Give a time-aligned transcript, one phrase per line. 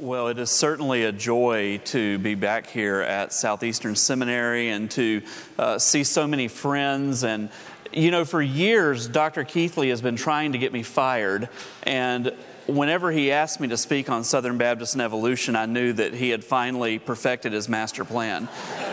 [0.00, 5.22] Well, it is certainly a joy to be back here at Southeastern Seminary and to
[5.58, 7.24] uh, see so many friends.
[7.24, 7.50] And,
[7.92, 9.42] you know, for years, Dr.
[9.42, 11.48] Keathley has been trying to get me fired.
[11.82, 12.32] And
[12.68, 16.30] whenever he asked me to speak on Southern Baptist and evolution, I knew that he
[16.30, 18.48] had finally perfected his master plan.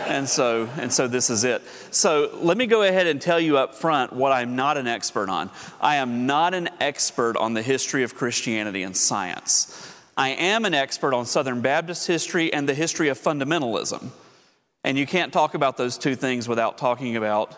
[0.08, 1.62] And so, and so this is it.
[1.92, 5.28] So let me go ahead and tell you up front what I'm not an expert
[5.28, 5.50] on.
[5.80, 9.92] I am not an expert on the history of Christianity and science.
[10.16, 14.08] I am an expert on Southern Baptist history and the history of fundamentalism.
[14.82, 17.54] And you can't talk about those two things without talking about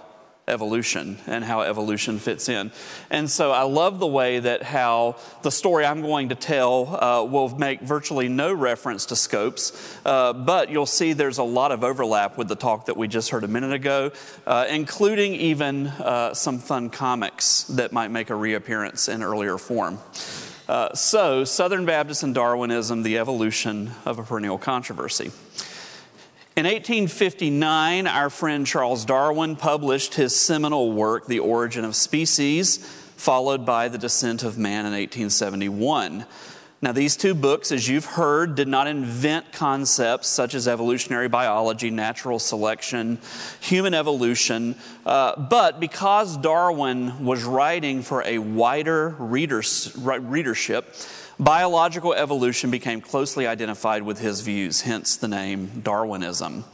[0.49, 2.73] evolution and how evolution fits in.
[3.11, 7.25] And so I love the way that how the story I'm going to tell uh,
[7.25, 11.85] will make virtually no reference to Scopes, uh, but you'll see there's a lot of
[11.85, 14.11] overlap with the talk that we just heard a minute ago,
[14.47, 19.99] uh, including even uh, some fun comics that might make a reappearance in earlier form.
[20.69, 25.33] Uh, so, Southern Baptist and Darwinism, the evolution of a perennial controversy.
[26.57, 32.77] In 1859, our friend Charles Darwin published his seminal work, The Origin of Species,
[33.17, 36.27] followed by The Descent of Man in 1871.
[36.81, 41.91] Now, these two books, as you've heard, did not invent concepts such as evolutionary biology,
[41.91, 43.19] natural selection,
[43.59, 50.95] human evolution, uh, but because Darwin was writing for a wider readers, readership,
[51.41, 56.65] biological evolution became closely identified with his views, hence the name Darwinism.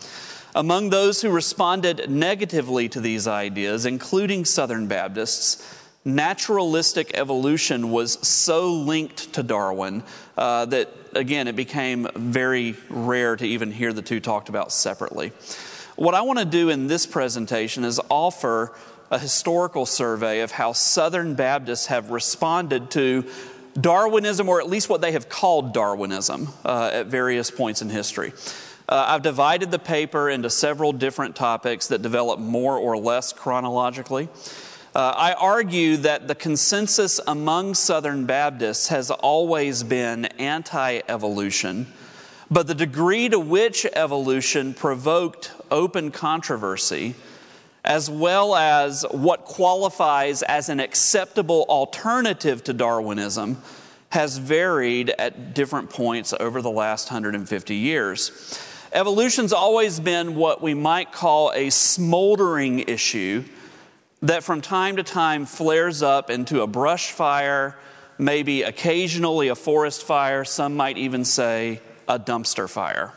[0.54, 8.72] Among those who responded negatively to these ideas, including Southern Baptists, naturalistic evolution was so
[8.72, 10.02] linked to Darwin
[10.36, 15.32] uh, that, again, it became very rare to even hear the two talked about separately.
[15.96, 18.72] What I want to do in this presentation is offer
[19.10, 23.24] a historical survey of how Southern Baptists have responded to
[23.80, 28.32] Darwinism, or at least what they have called Darwinism, uh, at various points in history.
[28.88, 34.28] Uh, I've divided the paper into several different topics that develop more or less chronologically.
[34.94, 41.92] Uh, I argue that the consensus among Southern Baptists has always been anti evolution,
[42.48, 47.16] but the degree to which evolution provoked open controversy,
[47.84, 53.60] as well as what qualifies as an acceptable alternative to Darwinism,
[54.10, 58.60] has varied at different points over the last 150 years.
[58.92, 63.42] Evolution's always been what we might call a smoldering issue
[64.24, 67.76] that from time to time flares up into a brush fire,
[68.16, 73.12] maybe occasionally a forest fire, some might even say a dumpster fire.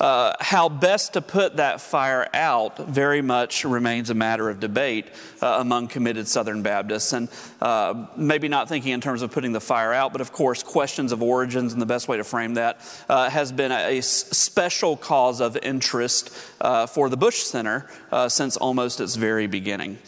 [0.00, 5.06] Uh, how best to put that fire out very much remains a matter of debate
[5.40, 7.12] uh, among committed Southern Baptists.
[7.14, 7.28] And
[7.62, 11.12] uh, maybe not thinking in terms of putting the fire out, but of course, questions
[11.12, 14.96] of origins and the best way to frame that uh, has been a, a, special
[14.96, 19.98] cause of interest uh, for the Bush Center uh, since almost its very beginning.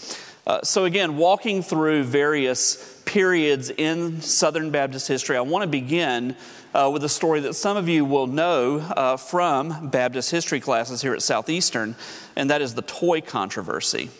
[0.62, 6.36] so, again, walking through various periods in Southern Baptist history, I want to begin
[6.74, 11.02] uh, with a story that some of you will know uh, from Baptist history classes
[11.02, 11.96] here at Southeastern,
[12.36, 14.10] and that is the Toy controversy.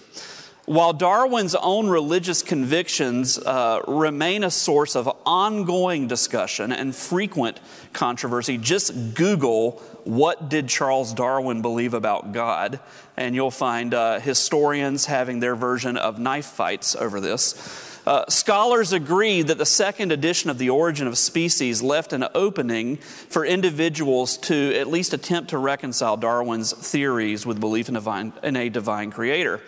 [0.68, 7.58] While Darwin's own religious convictions uh, remain a source of ongoing discussion and frequent
[7.94, 12.80] controversy, just Google what did Charles Darwin believe about God,
[13.16, 17.87] and you'll find uh, historians having their version of knife fights over this.
[18.08, 22.96] Uh, scholars agree that the second edition of The Origin of Species left an opening
[22.96, 28.56] for individuals to at least attempt to reconcile Darwin's theories with belief in, divine, in
[28.56, 29.60] a divine creator.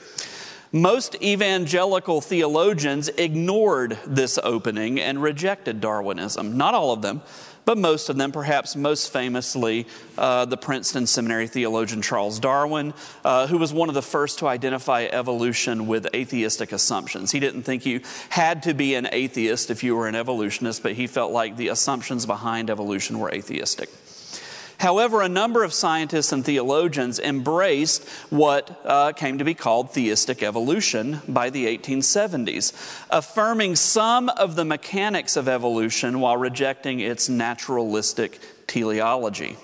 [0.73, 6.57] Most evangelical theologians ignored this opening and rejected Darwinism.
[6.57, 7.21] Not all of them,
[7.65, 9.87] but most of them, perhaps most famously,
[10.19, 12.95] uh, the Princeton Seminary theologian Charles Darwin,
[13.25, 17.31] uh, who was one of the first to identify evolution with atheistic assumptions.
[17.31, 20.93] He didn't think you had to be an atheist if you were an evolutionist, but
[20.93, 23.89] he felt like the assumptions behind evolution were atheistic.
[24.81, 30.43] However, a number of scientists and theologians embraced what uh, came to be called theistic
[30.43, 32.73] evolution by the 1870s,
[33.11, 39.59] affirming some of the mechanics of evolution while rejecting its naturalistic teleology.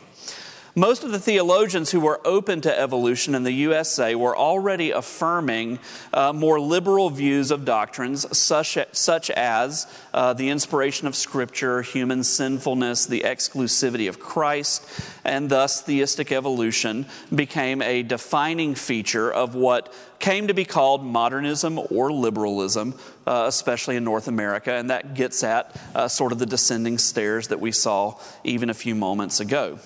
[0.78, 5.78] Most of the theologians who were open to evolution in the USA were already affirming
[6.12, 12.23] uh, more liberal views of doctrines such, such as uh, the inspiration of Scripture, human
[12.23, 14.87] sinfulness, the exclusivity of Christ,
[15.25, 21.81] and thus theistic evolution became a defining feature of what came to be called modernism
[21.90, 22.93] or liberalism,
[23.26, 27.49] uh, especially in North America, and that gets at uh, sort of the descending stairs
[27.49, 28.14] that we saw
[28.44, 29.78] even a few moments ago.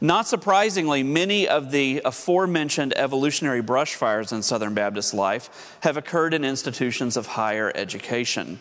[0.00, 6.34] Not surprisingly, many of the aforementioned evolutionary brush fires in Southern Baptist life have occurred
[6.34, 8.60] in institutions of higher education.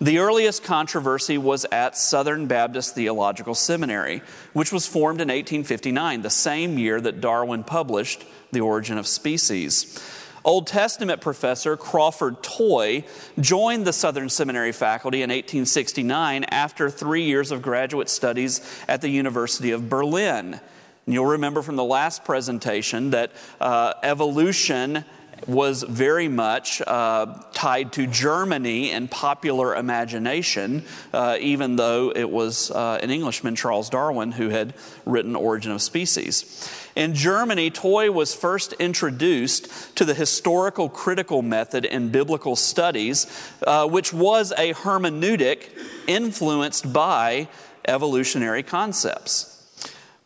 [0.00, 4.22] The earliest controversy was at Southern Baptist Theological Seminary,
[4.54, 10.00] which was formed in 1859, the same year that Darwin published The Origin of Species.
[10.44, 13.04] Old Testament professor Crawford Toy
[13.38, 19.08] joined the Southern Seminary faculty in 1869 after three years of graduate studies at the
[19.08, 20.60] University of Berlin.
[21.06, 25.04] And you'll remember from the last presentation that uh, evolution
[25.46, 32.70] was very much uh, tied to Germany and popular imagination, uh, even though it was
[32.70, 36.70] uh, an Englishman, Charles Darwin, who had written Origin of Species.
[36.96, 43.26] In Germany, Toy was first introduced to the historical critical method in biblical studies,
[43.66, 45.68] uh, which was a hermeneutic
[46.06, 47.48] influenced by
[47.86, 49.49] evolutionary concepts.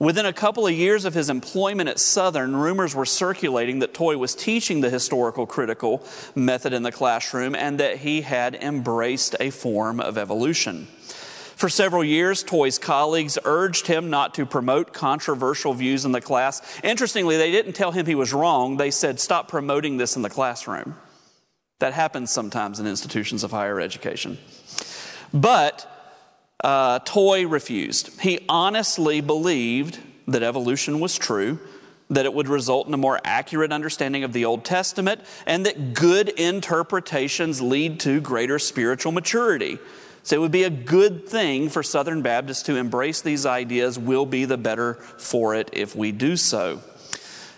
[0.00, 4.18] Within a couple of years of his employment at Southern, rumors were circulating that Toy
[4.18, 6.04] was teaching the historical critical
[6.34, 10.88] method in the classroom and that he had embraced a form of evolution.
[11.54, 16.60] For several years, Toy's colleagues urged him not to promote controversial views in the class.
[16.82, 18.76] Interestingly, they didn't tell him he was wrong.
[18.76, 20.96] They said, stop promoting this in the classroom.
[21.78, 24.38] That happens sometimes in institutions of higher education.
[25.32, 25.88] But
[26.64, 28.20] uh, Toy refused.
[28.22, 31.58] He honestly believed that evolution was true,
[32.08, 35.92] that it would result in a more accurate understanding of the Old Testament, and that
[35.92, 39.78] good interpretations lead to greater spiritual maturity.
[40.22, 43.98] So it would be a good thing for Southern Baptists to embrace these ideas.
[43.98, 46.80] We'll be the better for it if we do so.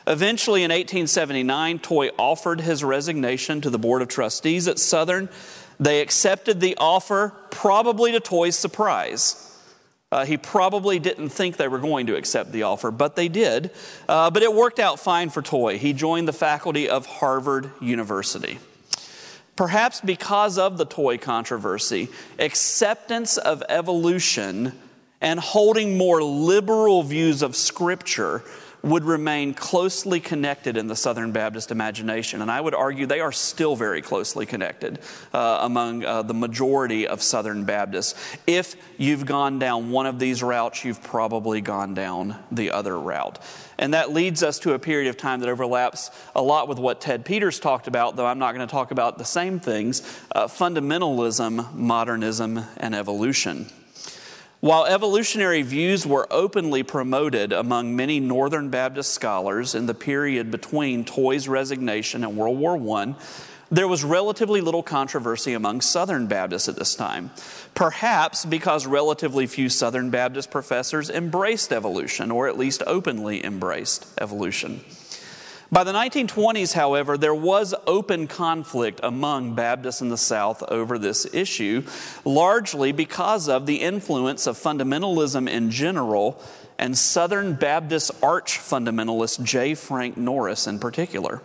[0.09, 5.29] Eventually, in 1879, Toy offered his resignation to the Board of Trustees at Southern.
[5.79, 9.43] They accepted the offer, probably to Toy's surprise.
[10.13, 13.71] Uh, he probably didn't think they were going to accept the offer, but they did.
[14.09, 15.79] Uh, but it worked out fine for Toy.
[15.79, 18.59] He joined the faculty of Harvard University.
[19.57, 22.09] Perhaps because of the Toy controversy,
[22.39, 24.73] acceptance of evolution
[25.21, 28.45] and holding more liberal views of Scripture
[28.87, 32.41] would remain closely connected in the Southern Baptist imagination.
[32.41, 35.01] And I would argue they are still very closely connected
[35.35, 38.15] uh, among uh, the majority of Southern Baptists.
[38.47, 43.41] If you've gone down one of these routes, you've probably gone down the other route.
[43.77, 47.01] And that leads us to a period of time that overlaps a lot with what
[47.01, 50.03] Ted Peters talked about, though I'm not going to talk about the same things
[50.33, 53.67] uh, fundamentalism, modernism, and evolution.
[54.67, 61.05] While evolutionary views were openly promoted among many Northern Baptist scholars in the period between
[61.05, 63.15] Toy's resignation and World War I,
[63.71, 67.31] there was relatively little controversy among Southern Baptists at this time.
[67.77, 74.81] Perhaps because relatively few Southern Baptist professors embraced evolution, or at least openly embraced evolution.
[75.71, 81.27] By the 1920s, however, there was open conflict among Baptists in the South over this
[81.35, 81.83] issue,
[82.25, 86.41] largely because of the influence of fundamentalism in general
[86.79, 89.75] and Southern Baptist arch fundamentalist J.
[89.75, 91.43] Frank Norris in particular.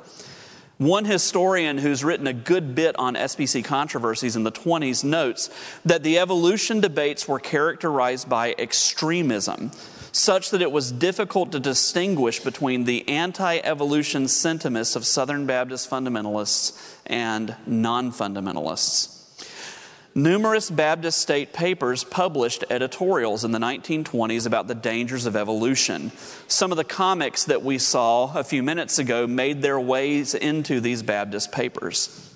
[0.77, 5.49] One historian who's written a good bit on SBC controversies in the 20s notes
[5.85, 9.71] that the evolution debates were characterized by extremism
[10.11, 15.89] such that it was difficult to distinguish between the anti evolution sentiments of Southern Baptist
[15.89, 19.17] fundamentalists and non fundamentalists.
[20.13, 26.11] Numerous Baptist state papers published editorials in the 1920s about the dangers of evolution.
[26.47, 30.81] Some of the comics that we saw a few minutes ago made their ways into
[30.81, 32.27] these Baptist papers.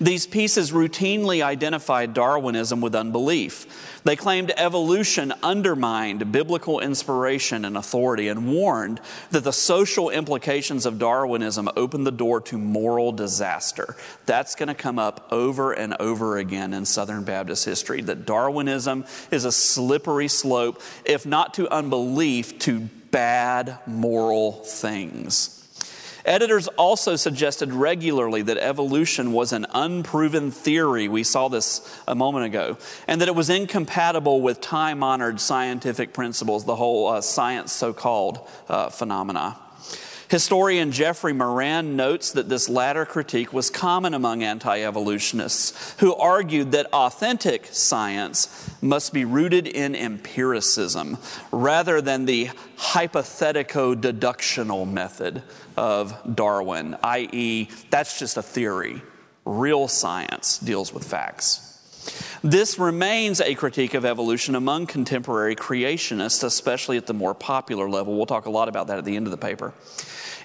[0.00, 3.95] These pieces routinely identified Darwinism with unbelief.
[4.06, 9.00] They claimed evolution undermined biblical inspiration and authority and warned
[9.32, 13.96] that the social implications of Darwinism opened the door to moral disaster.
[14.24, 19.06] That's going to come up over and over again in Southern Baptist history that Darwinism
[19.32, 25.55] is a slippery slope, if not to unbelief, to bad moral things.
[26.26, 31.06] Editors also suggested regularly that evolution was an unproven theory.
[31.06, 32.78] We saw this a moment ago.
[33.06, 37.92] And that it was incompatible with time honored scientific principles, the whole uh, science so
[37.92, 39.56] called uh, phenomena.
[40.28, 46.72] Historian Jeffrey Moran notes that this latter critique was common among anti evolutionists who argued
[46.72, 51.18] that authentic science must be rooted in empiricism
[51.52, 55.44] rather than the hypothetico deductional method
[55.76, 59.02] of Darwin, i.e., that's just a theory.
[59.44, 61.62] Real science deals with facts.
[62.42, 68.16] This remains a critique of evolution among contemporary creationists, especially at the more popular level.
[68.16, 69.72] We'll talk a lot about that at the end of the paper.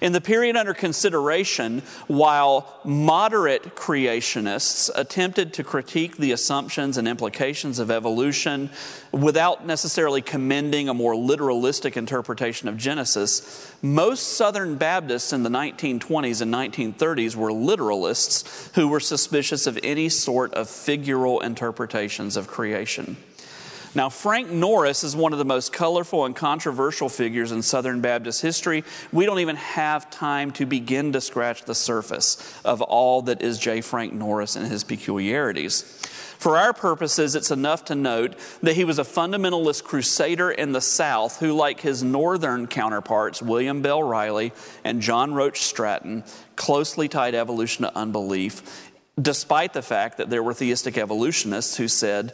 [0.01, 7.77] In the period under consideration, while moderate creationists attempted to critique the assumptions and implications
[7.77, 8.71] of evolution
[9.11, 16.41] without necessarily commending a more literalistic interpretation of Genesis, most Southern Baptists in the 1920s
[16.41, 23.17] and 1930s were literalists who were suspicious of any sort of figural interpretations of creation.
[23.93, 28.41] Now, Frank Norris is one of the most colorful and controversial figures in Southern Baptist
[28.41, 28.85] history.
[29.11, 33.59] We don't even have time to begin to scratch the surface of all that is
[33.59, 33.81] J.
[33.81, 35.81] Frank Norris and his peculiarities.
[36.39, 40.81] For our purposes, it's enough to note that he was a fundamentalist crusader in the
[40.81, 44.53] South who, like his northern counterparts, William Bell Riley
[44.85, 46.23] and John Roach Straton,
[46.55, 48.89] closely tied evolution to unbelief,
[49.21, 52.33] despite the fact that there were theistic evolutionists who said,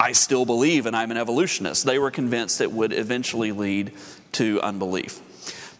[0.00, 1.84] I still believe and I'm an evolutionist.
[1.84, 3.92] They were convinced it would eventually lead
[4.32, 5.20] to unbelief.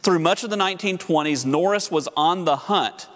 [0.02, 3.08] Through much of the 1920s, Norris was on the hunt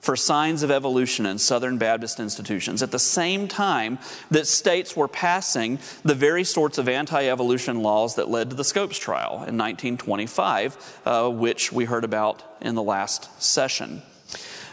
[0.00, 3.98] for signs of evolution in Southern Baptist institutions at the same time
[4.30, 8.64] that states were passing the very sorts of anti evolution laws that led to the
[8.64, 14.02] Scopes trial in 1925, uh, which we heard about in the last session.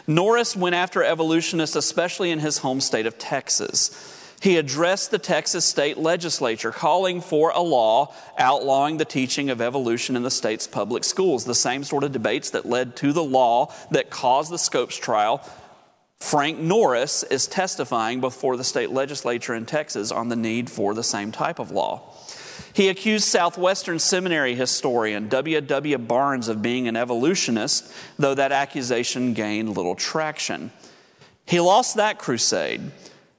[0.06, 4.15] Norris went after evolutionists, especially in his home state of Texas.
[4.40, 10.14] He addressed the Texas state legislature calling for a law outlawing the teaching of evolution
[10.14, 11.44] in the state's public schools.
[11.44, 15.42] The same sort of debates that led to the law that caused the Scopes trial.
[16.18, 21.02] Frank Norris is testifying before the state legislature in Texas on the need for the
[21.02, 22.02] same type of law.
[22.72, 25.62] He accused Southwestern Seminary historian W.
[25.62, 25.98] W.
[25.98, 30.70] Barnes of being an evolutionist, though that accusation gained little traction.
[31.46, 32.92] He lost that crusade.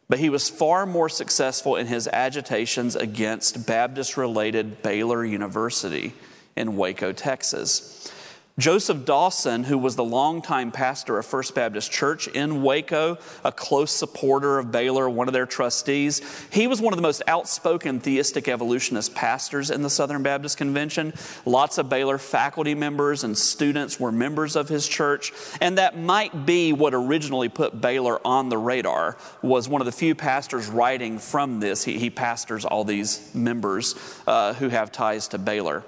[0.09, 6.13] But he was far more successful in his agitations against Baptist related Baylor University
[6.55, 8.11] in Waco, Texas.
[8.59, 13.91] Joseph Dawson, who was the longtime pastor of First Baptist Church in Waco, a close
[13.91, 18.47] supporter of Baylor, one of their trustees, he was one of the most outspoken theistic
[18.47, 21.13] evolutionist pastors in the Southern Baptist Convention.
[21.45, 26.47] Lots of Baylor faculty members and students were members of his church, and that might
[26.47, 29.17] be what originally put Baylor on the radar.
[29.43, 31.83] Was one of the few pastors writing from this.
[31.83, 33.93] He, he pastors all these members
[34.25, 35.83] uh, who have ties to Baylor.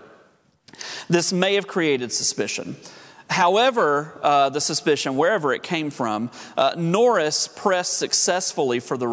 [1.09, 2.75] This may have created suspicion.
[3.29, 9.07] However, uh, the suspicion, wherever it came from, uh, Norris pressed successfully for the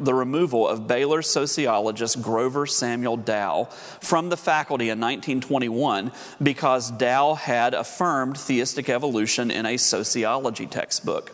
[0.00, 3.64] the removal of Baylor sociologist Grover Samuel Dow
[4.00, 6.10] from the faculty in 1921
[6.42, 11.30] because Dow had affirmed theistic evolution in a sociology textbook.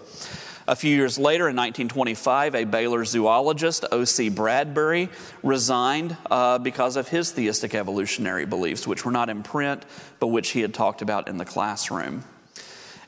[0.71, 4.29] A few years later, in 1925, a Baylor zoologist, O.C.
[4.29, 5.09] Bradbury,
[5.43, 9.85] resigned uh, because of his theistic evolutionary beliefs, which were not in print,
[10.21, 12.23] but which he had talked about in the classroom.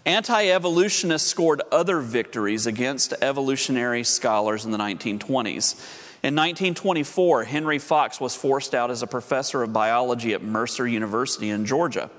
[0.05, 5.81] Anti evolutionists scored other victories against evolutionary scholars in the 1920s.
[6.23, 11.51] In 1924, Henry Fox was forced out as a professor of biology at Mercer University
[11.51, 12.11] in Georgia.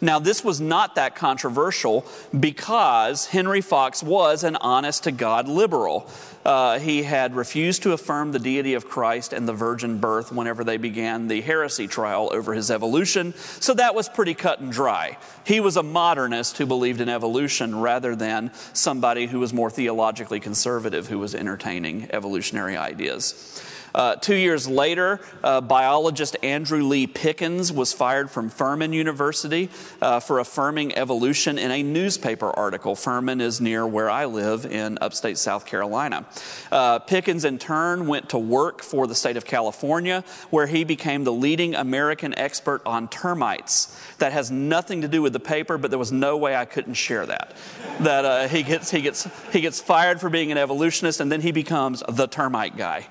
[0.00, 2.06] Now, this was not that controversial
[2.38, 6.10] because Henry Fox was an honest to God liberal.
[6.44, 10.64] Uh, he had refused to affirm the deity of Christ and the virgin birth whenever
[10.64, 15.18] they began the heresy trial over his evolution, so that was pretty cut and dry.
[15.44, 20.40] He was a modernist who believed in evolution rather than somebody who was more theologically
[20.40, 23.62] conservative who was entertaining evolutionary ideas.
[23.94, 29.68] Uh, two years later, uh, biologist Andrew Lee Pickens was fired from Furman University
[30.00, 32.96] uh, for affirming evolution in a newspaper article.
[32.96, 36.26] Furman is near where I live in upstate South Carolina.
[36.70, 41.24] Uh, Pickens, in turn, went to work for the state of California, where he became
[41.24, 43.98] the leading American expert on termites.
[44.18, 46.94] That has nothing to do with the paper, but there was no way I couldn't
[46.94, 47.56] share that.
[48.00, 51.40] that uh, he, gets, he, gets, he gets fired for being an evolutionist, and then
[51.40, 53.06] he becomes the termite guy.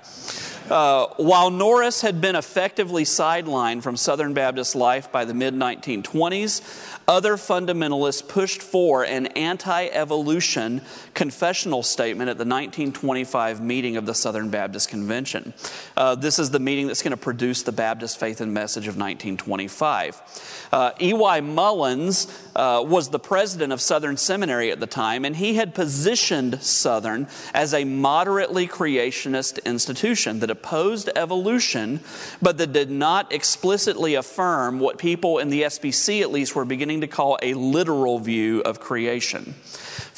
[0.72, 6.62] Uh, while Norris had been effectively sidelined from Southern Baptist life by the mid 1920s,
[7.10, 10.80] other fundamentalists pushed for an anti evolution
[11.14, 15.54] confessional statement at the 1925 meeting of the Southern Baptist Convention.
[15.98, 18.96] Uh, this is the meeting that's going to produce the Baptist Faith and Message of
[18.96, 20.70] 1925.
[20.72, 21.42] Uh, E.Y.
[21.42, 26.62] Mullins uh, was the president of Southern Seminary at the time, and he had positioned
[26.64, 32.00] Southern as a moderately creationist institution that opposed evolution,
[32.42, 37.02] but that did not explicitly affirm what people in the SBC at least were beginning
[37.02, 39.56] to call a literal view of creation.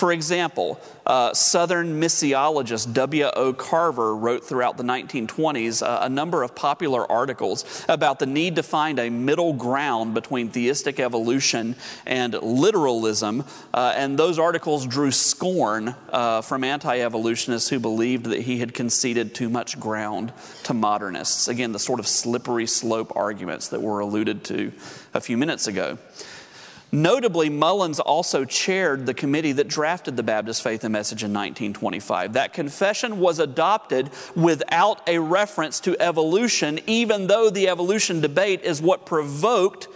[0.03, 3.53] For example, uh, Southern missiologist W.O.
[3.53, 8.63] Carver wrote throughout the 1920s uh, a number of popular articles about the need to
[8.63, 13.45] find a middle ground between theistic evolution and literalism.
[13.73, 18.73] Uh, and those articles drew scorn uh, from anti evolutionists who believed that he had
[18.73, 20.33] conceded too much ground
[20.63, 21.47] to modernists.
[21.47, 24.73] Again, the sort of slippery slope arguments that were alluded to
[25.13, 25.97] a few minutes ago.
[26.93, 32.33] Notably, Mullins also chaired the committee that drafted the Baptist Faith and Message in 1925.
[32.33, 38.79] That confession was adopted without a reference to evolution, even though the evolution debate is
[38.79, 39.87] what provoked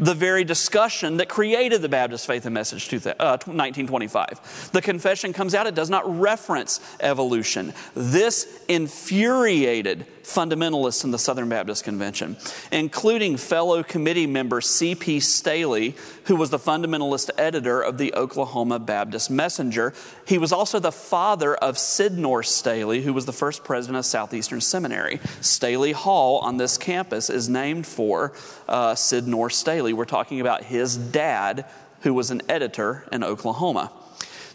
[0.00, 4.26] the very discussion that created the Baptist Faith and Message 1925.
[4.30, 7.72] Uh, the confession comes out, it does not reference evolution.
[7.94, 12.36] This infuriated fundamentalists in the Southern Baptist Convention,
[12.70, 15.20] including fellow committee member C.P.
[15.20, 19.94] Stealey, who was the fundamentalist editor of the Oklahoma Baptist Messenger.
[20.26, 24.60] He was also the father of Sydnor Stealey, who was the first president of Southeastern
[24.60, 25.18] Seminary.
[25.40, 28.32] Stealey Hall on this campus is named for
[28.68, 29.94] uh, Sydnor Stealey.
[29.94, 31.64] We're talking about his dad,
[32.02, 33.90] who was an editor in Oklahoma.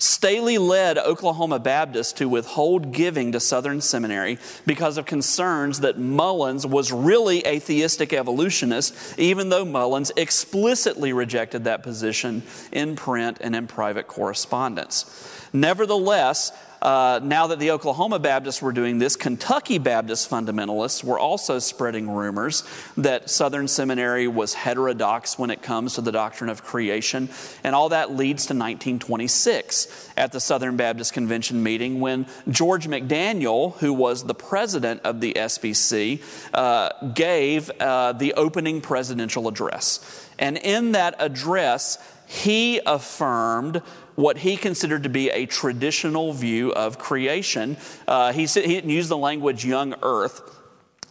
[0.04, 6.68] Stealey led Oklahoma Baptists to withhold giving to Southern Seminary because of concerns that Mullins
[6.68, 12.44] was really a theistic evolutionist, even though Mullins explicitly rejected that position
[12.74, 15.06] in print and in private correspondence.
[15.54, 16.52] Nevertheless,
[16.84, 22.12] uh, now that the Oklahoma Baptists were doing this, Kentucky Baptist fundamentalists were also spreading
[22.12, 22.66] rumors
[22.98, 27.30] that Southern Seminary was heterodox when it comes to the doctrine of creation.
[27.64, 33.78] And all that leads to 1926 at the Southern Baptist Convention meeting when George McDaniel,
[33.78, 36.22] who was the president of the SBC,
[36.54, 40.30] uh, gave uh, the opening presidential address.
[40.38, 43.82] And in that address, he affirmed
[44.16, 47.78] what he considered to be a traditional view of creation.
[48.08, 50.42] Uh, he, said, he didn't use the language young earth.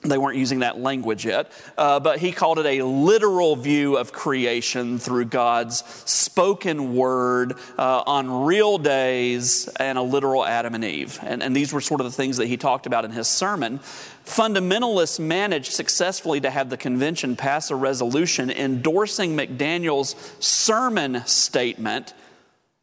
[0.05, 4.11] They weren't using that language yet, uh, but he called it a literal view of
[4.11, 11.21] creation through God's spoken word uh, on real days and a literal Adam and Eve.
[11.23, 13.79] And, and these were sort of the things that he talked about in his sermon.
[14.25, 22.13] Fundamentalists managed successfully to have the convention pass a resolution endorsing McDaniel's sermon statement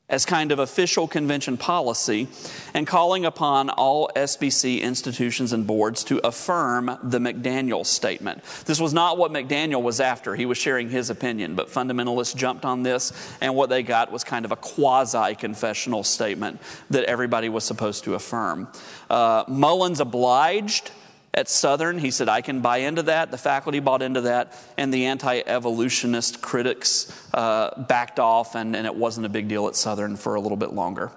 [0.09, 2.27] as kind of official convention policy
[2.73, 8.43] and calling upon all SBC institutions and boards to affirm the McDaniel statement.
[8.65, 10.35] This was not what McDaniel was after.
[10.35, 14.23] He was sharing his opinion, but fundamentalists jumped on this, and what they got was
[14.23, 18.67] kind of a quasi confessional statement that everybody was supposed to affirm.
[19.09, 20.91] Uh, Mullins obliged
[21.39, 21.97] at Southern.
[21.97, 23.31] He said, I can buy into that.
[23.31, 28.85] The faculty bought into that, and the anti evolutionist critics uh, backed off, and, and
[28.85, 31.11] it wasn't a big deal at Southern for a little bit longer.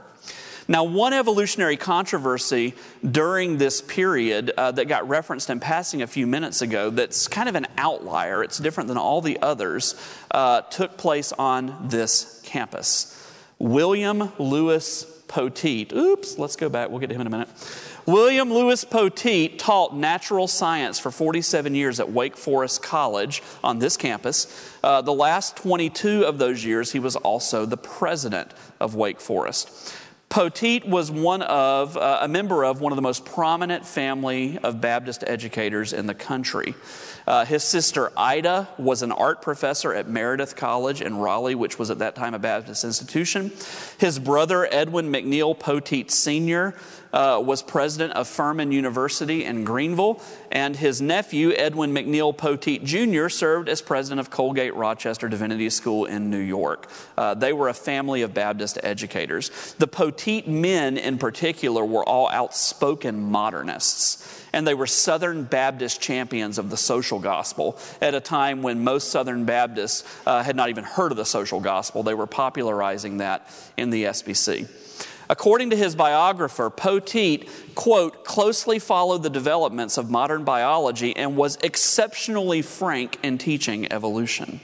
[0.68, 6.26] Now, one evolutionary controversy during this period uh, that got referenced in passing a few
[6.26, 9.96] minutes ago, that's kind of an outlier, it's different than all the others,
[10.30, 13.18] uh, took place on this campus.
[13.58, 17.48] William Louis Poteat, oops, let's go back, we'll get to him in a minute.
[18.04, 23.96] William Louis Poteat taught natural science for 47 years at Wake Forest College on this
[23.96, 24.74] campus.
[24.82, 29.94] Uh, the last 22 of those years, he was also the president of Wake Forest.
[30.30, 34.80] Poteat was one of, uh, a member of one of the most prominent family of
[34.80, 36.74] Baptist educators in the country.
[37.26, 41.90] Uh, his sister Ida was an art professor at Meredith College in Raleigh, which was
[41.90, 43.52] at that time a Baptist institution.
[43.98, 46.74] His brother Edwin McNeil Poteat Sr
[47.12, 50.20] uh, was president of Furman University in Greenville,
[50.50, 56.06] and his nephew, Edwin McNeil Poteat Jr., served as president of Colgate Rochester Divinity School
[56.06, 56.88] in New York.
[57.16, 59.74] Uh, they were a family of Baptist educators.
[59.78, 66.58] The Poteat men, in particular, were all outspoken modernists and they were Southern Baptist champions
[66.58, 70.84] of the social gospel at a time when most Southern Baptists uh, had not even
[70.84, 72.02] heard of the social gospel.
[72.02, 74.68] They were popularizing that in the SBC.
[75.32, 81.56] According to his biographer, Poteat, quote, closely followed the developments of modern biology and was
[81.62, 84.60] exceptionally frank in teaching evolution.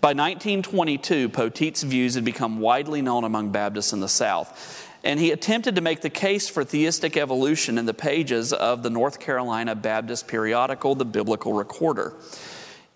[0.00, 5.32] By 1922, Poteat's views had become widely known among Baptists in the South, and he
[5.32, 9.74] attempted to make the case for theistic evolution in the pages of the North Carolina
[9.74, 12.14] Baptist periodical, The Biblical Recorder.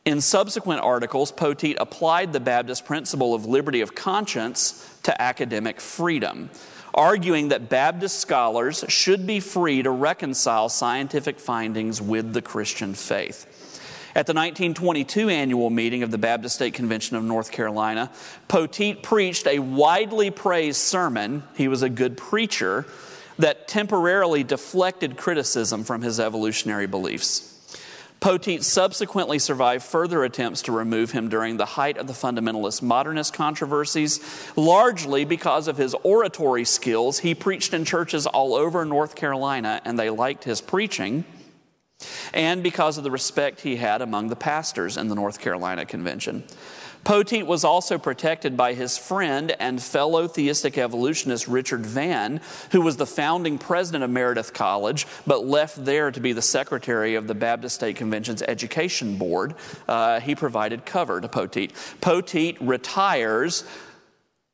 [0.04, 6.50] In subsequent articles, Poteat applied the Baptist principle of liberty of conscience to academic freedom,
[6.94, 13.46] arguing that Baptist scholars should be free to reconcile scientific findings with the Christian faith.
[14.16, 18.12] At the 1922 annual meeting of the Baptist State Convention of North Carolina,
[18.48, 21.42] Poteat preached a widely praised sermon.
[21.56, 22.86] He was a good preacher
[23.38, 27.53] that temporarily deflected criticism from his evolutionary beliefs.
[28.24, 33.34] Poteat subsequently survived further attempts to remove him during the height of the fundamentalist modernist
[33.34, 34.18] controversies,
[34.56, 37.18] largely because of his oratory skills.
[37.18, 41.26] He preached in churches all over North Carolina, and they liked his preaching,
[42.32, 46.44] and because of the respect he had among the pastors in the North Carolina Convention.
[47.04, 52.40] Poteat was also protected by his friend and fellow theistic evolutionist Richard Vann,
[52.72, 57.14] who was the founding president of Meredith College, but left there to be the secretary
[57.14, 59.54] of the Baptist State Convention's Education Board.
[59.86, 61.72] Uh, he provided cover to Poteat.
[62.00, 63.64] Poteat retires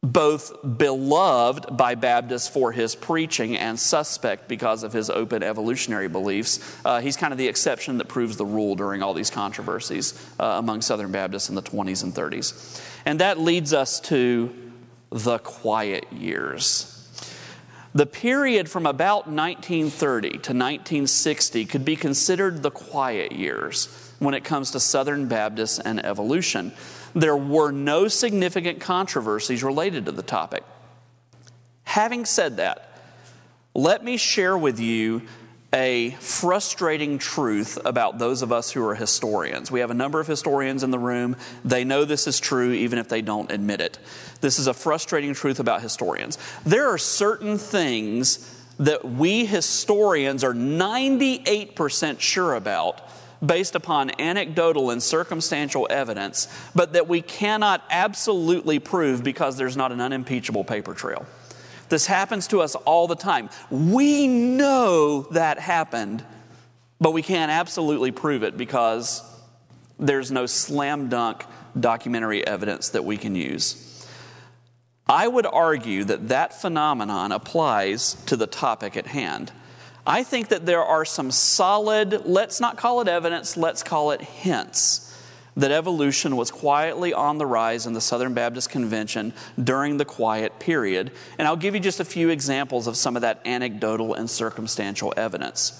[0.02, 6.58] both beloved by Baptists for his preaching and suspect because of his open evolutionary beliefs.
[6.84, 10.44] Uh, he's kind of the exception that proves the rule during all these controversies uh,
[10.44, 12.82] among Southern Baptists in the 20s and 30s.
[13.04, 14.54] And that leads us to
[15.10, 16.96] the quiet years.
[17.92, 24.44] The period from about 1930 to 1960 could be considered the quiet years when it
[24.44, 26.72] comes to Southern Baptists and evolution
[27.14, 30.64] there were no significant controversies related to the topic.
[31.84, 32.98] Having said that,
[33.74, 35.22] let me share with you
[35.72, 39.70] a frustrating truth about those of us who are historians.
[39.70, 41.36] We have a number of historians in the room.
[41.64, 43.98] They know this is true even if they don't admit it.
[44.40, 46.38] This is a frustrating truth about historians.
[46.64, 53.02] There are certain things that we historians are 98% sure about
[53.44, 59.92] based upon anecdotal and circumstantial evidence, but that we cannot absolutely prove because there's not
[59.92, 61.26] an unimpeachable paper trail.
[61.88, 63.50] This happens to us all the time.
[63.70, 66.24] We know that happened,
[67.00, 69.22] but we can't absolutely prove it because
[69.98, 71.44] there's no slam dunk
[71.78, 73.86] documentary evidence that we can use.
[75.08, 79.50] I would argue that that phenomenon applies to the topic at hand.
[80.10, 84.20] I think that there are some solid, let's not call it evidence, let's call it
[84.20, 85.06] hints
[85.56, 90.58] that evolution was quietly on the rise in the Southern Baptist Convention during the quiet
[90.58, 91.12] period.
[91.38, 95.14] And I'll give you just a few examples of some of that anecdotal and circumstantial
[95.16, 95.70] evidence.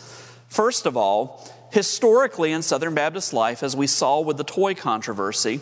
[0.48, 5.60] First of all, historically in Southern Baptist life, as we saw with the Toy controversy,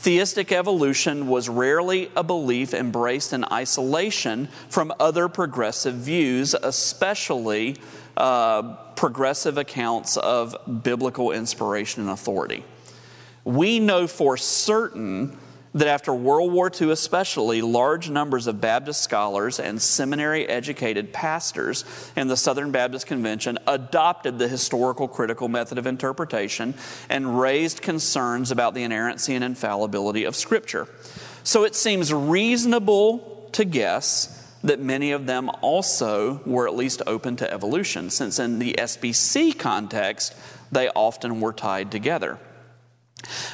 [0.00, 7.76] theistic evolution was rarely a belief embraced in isolation from other progressive views, especially
[8.16, 8.62] uh,
[8.96, 12.64] progressive accounts of biblical inspiration and authority.
[13.44, 15.36] We know for certain
[15.74, 21.84] that after World War II, especially, large numbers of Baptist scholars and seminary educated pastors
[22.16, 26.74] in the Southern Baptist Convention adopted the historical critical method of interpretation
[27.08, 30.88] and raised concerns about the inerrancy and infallibility of Scripture.
[31.44, 37.36] So it seems reasonable to guess that many of them also were at least open
[37.36, 40.34] to evolution, since in the SBC context,
[40.70, 42.38] they often were tied together.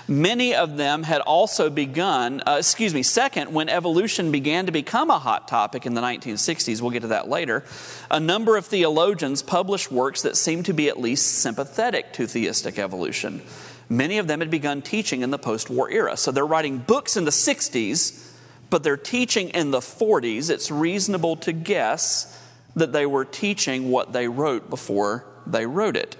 [0.09, 5.11] Many of them had also begun, uh, excuse me, second, when evolution began to become
[5.11, 7.65] a hot topic in the 1960s, we'll get to that later,
[8.11, 12.79] a number of theologians published works that seemed to be at least sympathetic to theistic
[12.79, 13.43] evolution.
[13.89, 16.17] Many of them had begun teaching in the post war era.
[16.17, 18.27] So they're writing books in the 60s
[18.71, 22.33] but they're teaching in the 40s, it's reasonable to guess
[22.75, 26.17] that they were teaching what they wrote before they wrote it.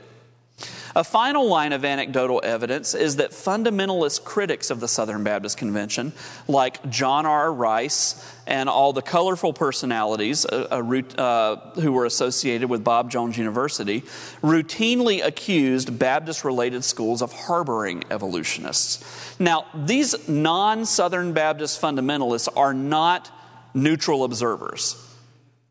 [0.97, 6.15] A final line of anecdotal evidence is that fundamentalist critics of the Southern Baptist Convention,
[6.49, 7.53] like John R.
[7.53, 13.37] Rice and all the colorful personalities uh, uh, uh who were associated with Bob Jones
[13.37, 14.01] University,
[14.41, 19.39] routinely accused Baptist related schools of harboring evolutionists.
[19.39, 23.31] Now, these non Southern Baptist fundamentalists are not
[23.75, 24.97] neutral observers.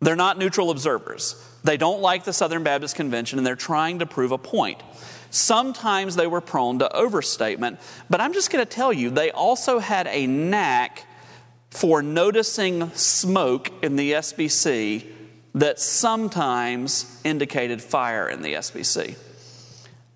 [0.01, 1.35] They're not neutral observers.
[1.63, 4.83] They don't like the Southern Baptist Convention and they're trying to prove a point.
[5.35, 9.79] Sometimes they were prone to overstatement, but I'm just going to tell you, they also
[9.79, 11.05] had a knack
[11.71, 15.05] for noticing smoke in the SBC
[15.55, 19.17] that sometimes indicated fire in the SBC.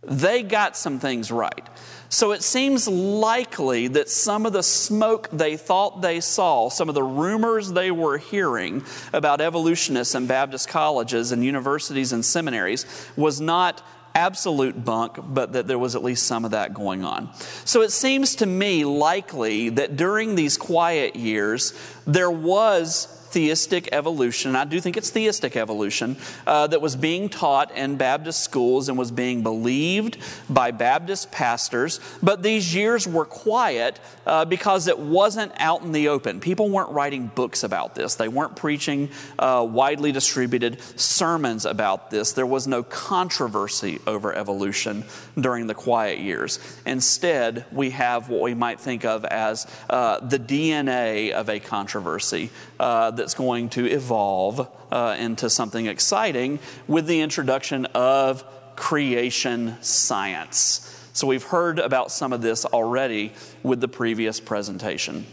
[0.03, 1.67] They got some things right.
[2.07, 6.95] So it seems likely that some of the smoke they thought they saw, some of
[6.95, 12.85] the rumors they were hearing about evolutionists in Baptist colleges and universities and seminaries
[13.17, 13.83] was not
[14.15, 17.33] absolute bunk, but that there was at least some of that going on.
[17.65, 21.73] So it seems to me likely that during these quiet years,
[22.05, 24.55] there was theistic evolution.
[24.55, 28.97] I do think it's theistic evolution uh, that was being taught in Baptist schools and
[28.97, 30.17] was being believed
[30.49, 31.99] by Baptist pastors.
[32.21, 36.39] But these years were quiet uh, because it wasn't out in the open.
[36.39, 42.33] People weren't writing books about this, they weren't preaching uh, widely distributed sermons about this.
[42.33, 45.05] There was no controversy over evolution
[45.39, 46.59] during the quiet years.
[46.85, 52.49] Instead, we have what we might think of as uh, the DNA of a controversy
[52.79, 58.43] uh, that's going to evolve uh, into something exciting with the introduction of
[58.75, 60.85] creation science.
[61.13, 65.25] So, we've heard about some of this already with the previous presentation.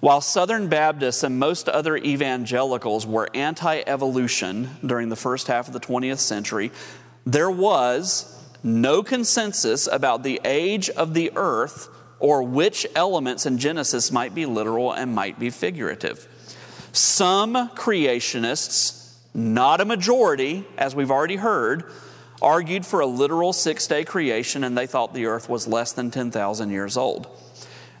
[0.00, 5.72] While Southern Baptists and most other evangelicals were anti evolution during the first half of
[5.72, 6.70] the 20th century,
[7.24, 11.88] there was no consensus about the age of the earth
[12.18, 16.28] or which elements in Genesis might be literal and might be figurative.
[16.96, 21.84] Some creationists, not a majority, as we've already heard,
[22.40, 26.10] argued for a literal six day creation and they thought the earth was less than
[26.10, 27.28] 10,000 years old.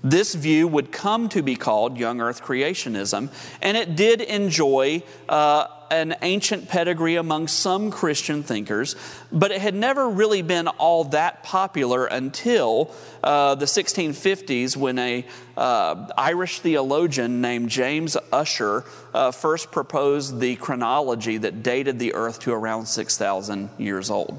[0.08, 3.28] This view would come to be called young earth creationism,
[3.60, 8.94] and it did enjoy uh, an ancient pedigree among some Christian thinkers,
[9.32, 15.26] but it had never really been all that popular until uh, the 1650s when a
[15.56, 22.38] uh, Irish theologian named James Ussher uh, first proposed the chronology that dated the earth
[22.40, 24.38] to around 6,000 years old.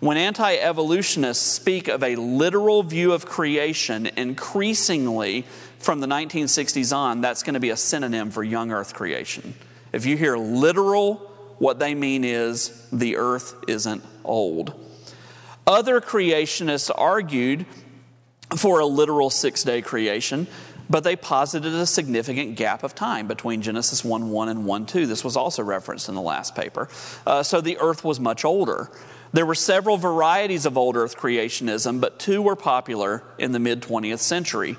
[0.00, 5.44] When anti evolutionists speak of a literal view of creation, increasingly
[5.78, 9.54] from the 1960s on, that's going to be a synonym for young earth creation.
[9.92, 11.16] If you hear literal,
[11.58, 14.72] what they mean is the earth isn't old.
[15.66, 17.66] Other creationists argued
[18.56, 20.46] for a literal six day creation,
[20.88, 25.06] but they posited a significant gap of time between Genesis 1 1 and 1 2.
[25.06, 26.88] This was also referenced in the last paper.
[27.26, 28.90] Uh, so the earth was much older.
[29.32, 33.80] There were several varieties of old earth creationism, but two were popular in the mid
[33.82, 34.76] 20th century.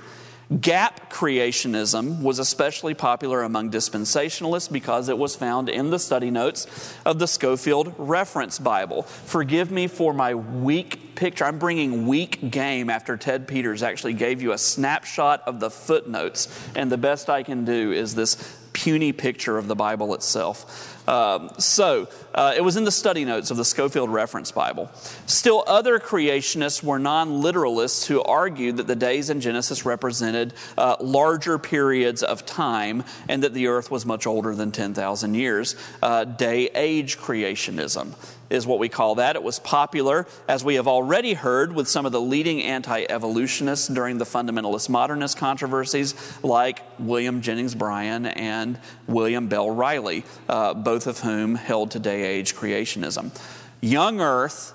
[0.60, 6.68] Gap creationism was especially popular among dispensationalists because it was found in the study notes
[7.06, 9.04] of the Scofield Reference Bible.
[9.04, 11.46] Forgive me for my weak picture.
[11.46, 16.50] I'm bringing weak game after Ted Peters actually gave you a snapshot of the footnotes,
[16.76, 18.36] and the best I can do is this
[18.74, 20.88] puny picture of the Bible itself.
[21.08, 24.90] Um, so, uh, it was in the study notes of the Scofield Reference Bible.
[25.26, 30.98] Still, other creationists were non literalists who argued that the days in Genesis represented uh,
[31.00, 35.76] larger periods of time and that the earth was much older than 10,000 years.
[36.02, 38.14] Uh, day age creationism
[38.52, 39.36] is what we call that.
[39.36, 43.88] It was popular, as we have already heard, with some of the leading anti evolutionists
[43.88, 51.08] during the fundamentalist modernist controversies, like William Jennings Bryan and William Bell Riley, uh, both
[51.08, 53.32] of whom held to day age creationism.
[53.80, 54.74] Young Earth,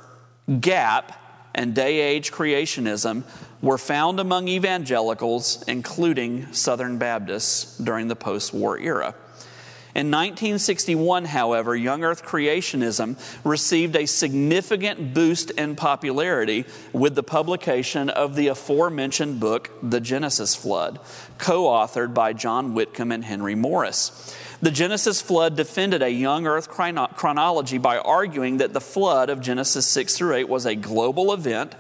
[0.61, 1.21] Gap,
[1.55, 3.25] and day age creationism
[3.63, 9.15] were found among evangelicals, including Southern Baptists, during the post war era.
[9.97, 18.11] In 1961, however, young earth creationism received a significant boost in popularity with the publication
[18.11, 21.01] of the aforementioned book, The Genesis Flood,
[21.39, 24.37] co authored by John Whitcomb and Henry Morris.
[24.61, 29.87] The Genesis flood defended a young earth chronology by arguing that the flood of Genesis
[29.87, 31.75] 6 through 8 was a global event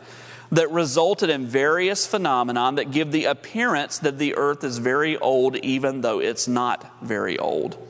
[0.51, 5.57] that resulted in various phenomena that give the appearance that the earth is very old,
[5.57, 7.86] even though it's not very old.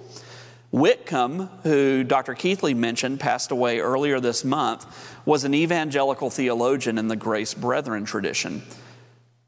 [0.71, 2.35] Whitcomb, who Dr.
[2.35, 4.87] Keathley mentioned, passed away earlier this month,
[5.25, 8.63] was an evangelical theologian in the Grace Brethren tradition.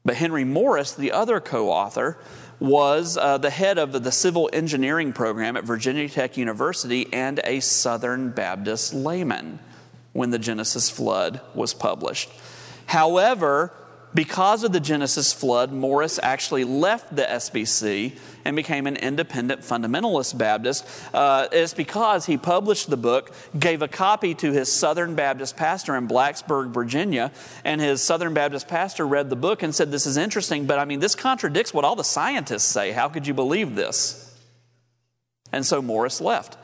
[0.05, 2.17] But Henry Morris, the other co author,
[2.59, 7.59] was uh, the head of the civil engineering program at Virginia Tech University and a
[7.59, 9.59] Southern Baptist layman
[10.13, 12.29] when the Genesis flood was published.
[12.85, 13.71] However,
[14.13, 20.37] because of the Genesis flood, Morris actually left the SBC and became an independent fundamentalist
[20.37, 20.85] Baptist.
[21.13, 25.95] Uh, it's because he published the book, gave a copy to his Southern Baptist pastor
[25.95, 27.31] in Blacksburg, Virginia,
[27.63, 30.85] and his Southern Baptist pastor read the book and said, This is interesting, but I
[30.85, 32.91] mean, this contradicts what all the scientists say.
[32.91, 34.25] How could you believe this?
[35.51, 36.57] And so Morris left,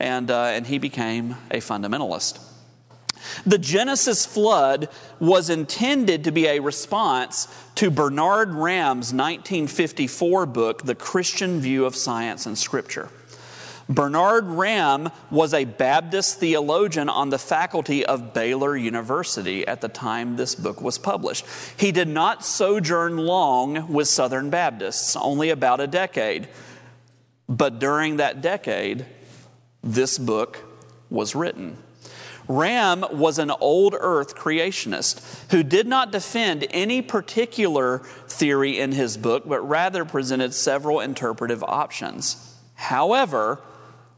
[0.00, 2.45] and, uh, and he became a fundamentalist.
[3.44, 10.94] The Genesis flood was intended to be a response to Bernard Ramm's 1954 book, The
[10.94, 13.10] Christian View of Science and Scripture.
[13.88, 20.36] Bernard Ramm was a Baptist theologian on the faculty of Baylor University at the time
[20.36, 21.46] this book was published.
[21.76, 26.48] He did not sojourn long with Southern Baptists, only about a decade.
[27.48, 29.06] But during that decade,
[29.84, 30.58] this book
[31.08, 31.76] was written.
[32.48, 39.16] Ramm was an old earth creationist who did not defend any particular theory in his
[39.16, 42.54] book, but rather presented several interpretive options.
[42.74, 43.60] However,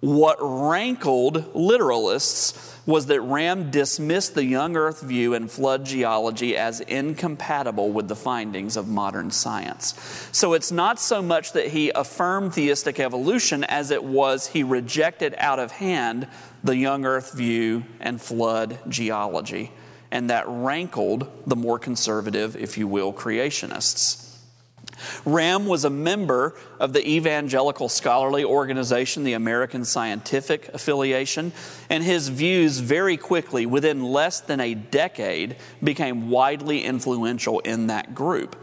[0.00, 6.80] what rankled literalists was that Ramm dismissed the young earth view and flood geology as
[6.80, 9.92] incompatible with the findings of modern science.
[10.32, 15.34] So it's not so much that he affirmed theistic evolution as it was he rejected
[15.36, 16.28] out of hand
[16.64, 19.70] the young earth view and flood geology.
[20.10, 24.27] And that rankled the more conservative, if you will, creationists.
[25.24, 31.52] Ramm was a member of the evangelical scholarly organization, the American Scientific Affiliation,
[31.90, 38.14] and his views very quickly, within less than a decade, became widely influential in that
[38.14, 38.56] group.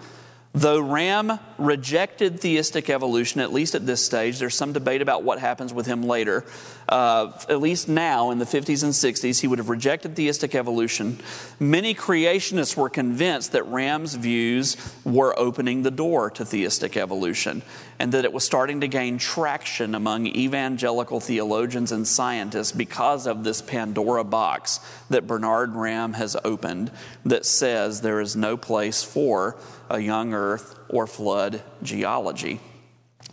[0.55, 5.37] Though Ramm rejected theistic evolution, at least at this stage, there's some debate about what
[5.37, 6.45] happens with him later.
[6.87, 11.19] Uh, at least now, in the 50s and 60s, he would have rejected theistic evolution.
[11.59, 17.61] Many creationists were convinced that Ramm's views were opening the door to theistic evolution
[17.99, 23.43] and that it was starting to gain traction among evangelical theologians and scientists because of
[23.43, 26.91] this Pandora box that Bernard Ramm has opened
[27.25, 29.57] that says there is no place for
[29.89, 32.59] a young earth or flood geology.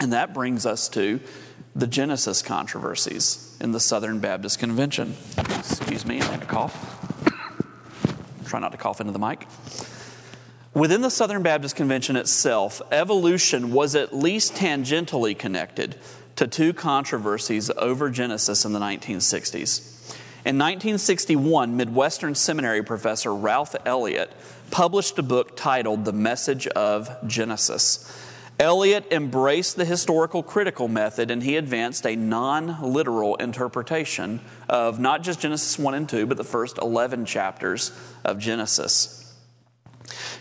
[0.01, 1.21] And that brings us to
[1.75, 5.17] the Genesis controversies in the Southern Baptist Convention.
[5.39, 6.99] Excuse me, I'm going to cough.
[8.47, 9.47] Try not to cough into the mic.
[10.75, 15.97] Within the Southern Baptist Convention itself, evolution was at least tangentially connected
[16.37, 19.93] to two controversies over Genesis in the 1960s.
[20.45, 24.33] In 1961, Midwestern Seminary professor Ralph Elliott
[24.73, 28.11] published a book titled The Message of Genesis.
[28.59, 35.23] Elliott embraced the historical critical method and he advanced a non literal interpretation of not
[35.23, 37.93] just Genesis 1 and 2, but the first 11 chapters
[38.25, 39.35] of Genesis.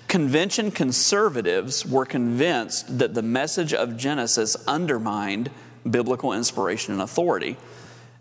[0.07, 5.51] Convention conservatives were convinced that the message of Genesis undermined
[5.89, 7.57] biblical inspiration and authority.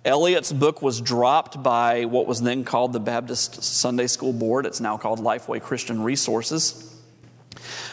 [0.05, 4.65] Elliott's book was dropped by what was then called the Baptist Sunday School Board.
[4.65, 6.99] It's now called Lifeway Christian Resources.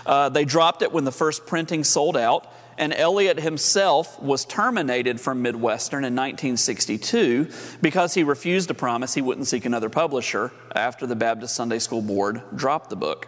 [0.06, 5.20] Uh, they dropped it when the first printing sold out, and Elliott himself was terminated
[5.20, 7.50] from Midwestern in 1962
[7.82, 12.02] because he refused to promise he wouldn't seek another publisher after the Baptist Sunday School
[12.02, 13.28] Board dropped the book.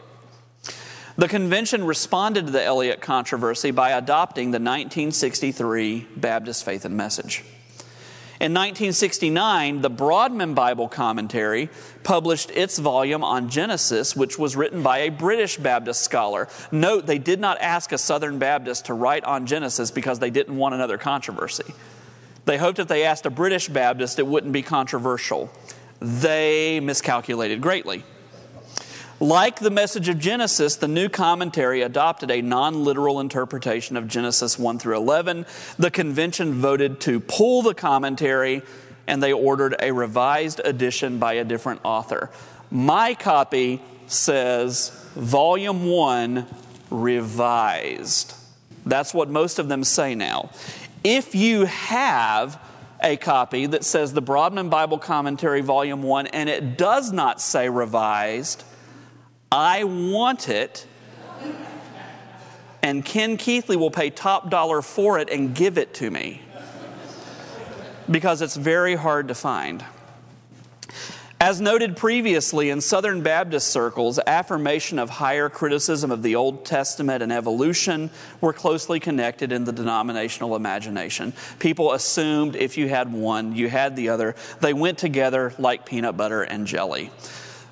[1.17, 7.43] The convention responded to the Elliott controversy by adopting the 1963 Baptist Faith and Message.
[8.39, 11.69] In 1969, the Broadman Bible Commentary
[12.03, 16.47] published its volume on Genesis, which was written by a British Baptist scholar.
[16.71, 20.55] Note, they did not ask a Southern Baptist to write on Genesis because they didn't
[20.55, 21.73] want another controversy.
[22.45, 25.51] They hoped if they asked a British Baptist, it wouldn't be controversial.
[25.99, 28.05] They miscalculated greatly.
[29.21, 34.57] Like the message of Genesis, the new commentary adopted a non literal interpretation of Genesis
[34.57, 35.45] 1 through 11.
[35.77, 38.61] The convention voted to pull the commentary
[39.07, 42.29] and they ordered a revised edition by a different author.
[42.71, 46.45] My copy says Volume 1
[46.89, 48.35] revised.
[48.85, 50.51] That's what most of them say now.
[51.03, 52.61] If you have
[53.03, 57.69] a copy that says the Broadman Bible Commentary, Volume 1, and it does not say
[57.69, 58.63] revised,
[59.51, 60.85] I want it,
[62.83, 66.41] and Ken Keathley will pay top dollar for it and give it to me
[68.09, 69.83] because it's very hard to find.
[71.41, 77.23] As noted previously, in Southern Baptist circles, affirmation of higher criticism of the Old Testament
[77.23, 78.09] and evolution
[78.41, 81.31] were closely connected in the denominational imagination.
[81.57, 84.35] People assumed if you had one, you had the other.
[84.59, 87.09] They went together like peanut butter and jelly.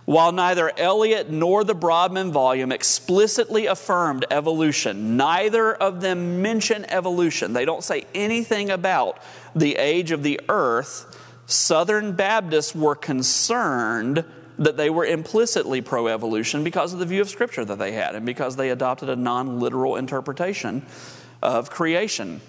[0.07, 7.51] While neither Elliott nor the Broadman volume explicitly affirmed evolution, neither of them mention evolution.
[7.51, 9.21] They don't say anything about
[9.53, 11.19] the age of the earth.
[11.45, 14.23] Southern Baptists were concerned
[14.57, 18.15] that they were implicitly pro evolution because of the view of Scripture that they had
[18.15, 20.85] and because they adopted a non literal interpretation
[21.43, 22.39] of creation.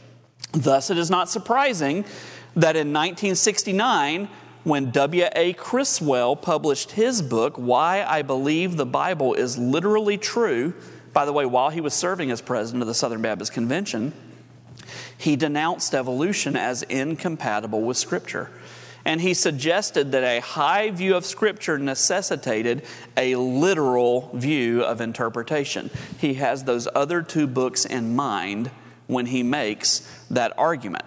[0.53, 2.05] Thus, it is not surprising
[2.55, 4.29] that in 1969,
[4.69, 5.55] when W.A.
[5.55, 10.75] Criswell published his book, Why I Believe the Bible is Literally True,
[11.15, 14.13] by the way, while he was serving as president of the Southern Baptist Convention,
[15.17, 18.51] he denounced evolution as incompatible with Scripture.
[19.05, 22.85] And he suggested that a high view of Scripture necessitated
[23.17, 25.91] a literal view of interpretation.
[26.19, 28.71] He has those other two books in mind
[29.07, 30.01] when he makes
[30.31, 31.07] that argument.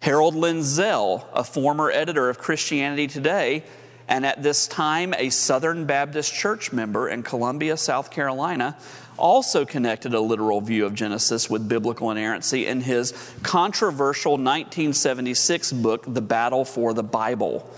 [0.00, 3.64] Harold Lindsell, a former editor of Christianity Today,
[4.06, 8.76] and at this time a Southern Baptist church member in Columbia, South Carolina,
[9.18, 16.04] also connected a literal view of Genesis with biblical inerrancy in his controversial 1976 book,
[16.06, 17.68] The Battle for the Bible.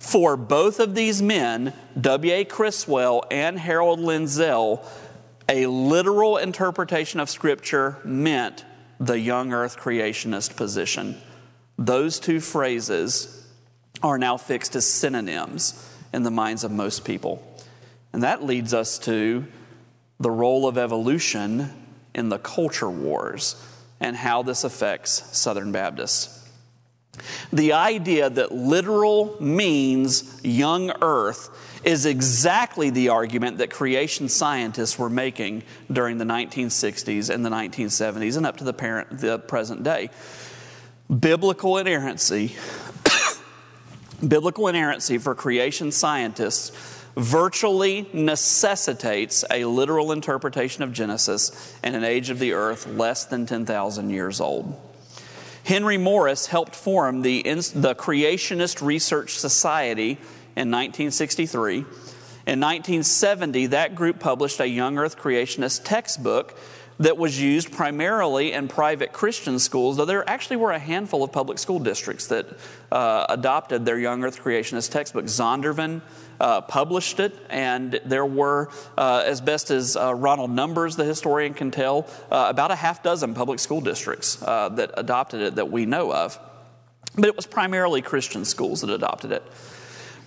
[0.00, 2.44] For both of these men, W.A.
[2.44, 4.84] Criswell and Harold Lindsell,
[5.48, 8.64] a literal interpretation of Scripture meant
[8.98, 11.20] the young earth creationist position.
[11.80, 13.48] Those two phrases
[14.02, 17.42] are now fixed as synonyms in the minds of most people.
[18.12, 19.46] And that leads us to
[20.18, 21.70] the role of evolution
[22.14, 23.56] in the culture wars
[23.98, 26.36] and how this affects Southern Baptists.
[27.50, 31.48] The idea that literal means young earth
[31.82, 38.36] is exactly the argument that creation scientists were making during the 1960s and the 1970s
[38.36, 40.10] and up to the, parent, the present day.
[41.18, 42.54] Biblical inerrancy,
[44.28, 46.70] biblical inerrancy for creation scientists
[47.16, 53.44] virtually necessitates a literal interpretation of Genesis in an age of the earth less than
[53.44, 54.80] 10,000 years old.
[55.64, 60.12] Henry Morris helped form the, the Creationist Research Society
[60.54, 61.78] in 1963.
[62.46, 66.56] In 1970, that group published a young earth creationist textbook
[67.00, 71.32] that was used primarily in private Christian schools, though there actually were a handful of
[71.32, 72.46] public school districts that
[72.92, 75.24] uh, adopted their Young Earth Creationist textbook.
[75.24, 76.02] Zondervan
[76.40, 81.54] uh, published it, and there were, uh, as best as uh, Ronald Numbers, the historian,
[81.54, 85.70] can tell, uh, about a half dozen public school districts uh, that adopted it that
[85.70, 86.38] we know of.
[87.14, 89.42] But it was primarily Christian schools that adopted it.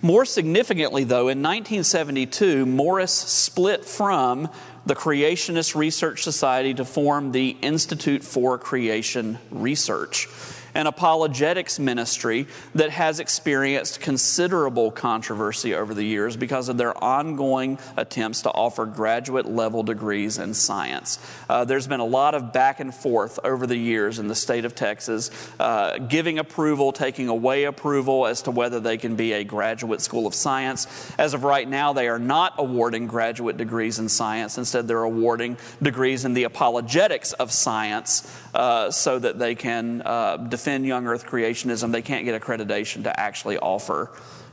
[0.04, 4.50] More significantly, though, in 1972, Morris split from
[4.84, 10.28] the Creationist Research Society to form the Institute for Creation Research
[10.74, 17.78] an apologetics ministry that has experienced considerable controversy over the years because of their ongoing
[17.96, 21.18] attempts to offer graduate level degrees in science.
[21.48, 24.64] Uh, there's been a lot of back and forth over the years in the state
[24.64, 29.44] of Texas, uh, giving approval, taking away approval as to whether they can be a
[29.44, 31.12] graduate school of science.
[31.18, 34.58] As of right now, they are not awarding graduate degrees in science.
[34.58, 40.36] Instead, they're awarding degrees in the apologetics of science uh, so that they can uh,
[40.36, 41.92] defend young earth creationism.
[41.92, 44.10] They can't get accreditation to actually offer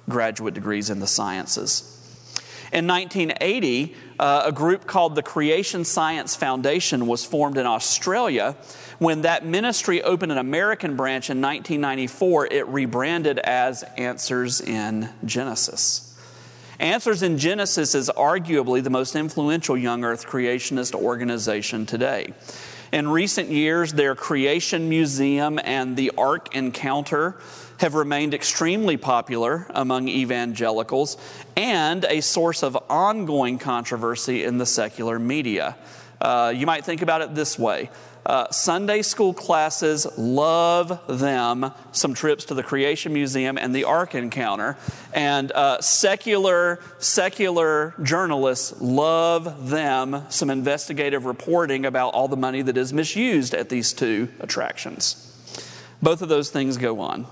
[0.09, 1.97] graduate degrees in the sciences.
[2.73, 8.55] In 1980, uh, a group called the Creation Science Foundation was formed in Australia.
[8.97, 16.07] When that ministry opened an American branch in 1994, it rebranded as Answers in Genesis.
[16.79, 22.33] Answers in Genesis is arguably the most influential young earth creationist organization today.
[22.91, 27.39] In recent years, their Creation Museum and the Ark Encounter
[27.79, 31.15] have remained extremely popular among evangelicals
[31.55, 35.77] and a source of ongoing controversy in the secular media.
[36.19, 37.89] Uh, you might think about it this way
[38.25, 44.15] uh, Sunday school classes love them some trips to the Creation Museum and the Ark
[44.15, 44.77] Encounter,
[45.13, 52.77] and uh, secular secular journalists love them some investigative reporting about all the money that
[52.77, 55.27] is misused at these two attractions.
[56.01, 57.27] Both of those things go on.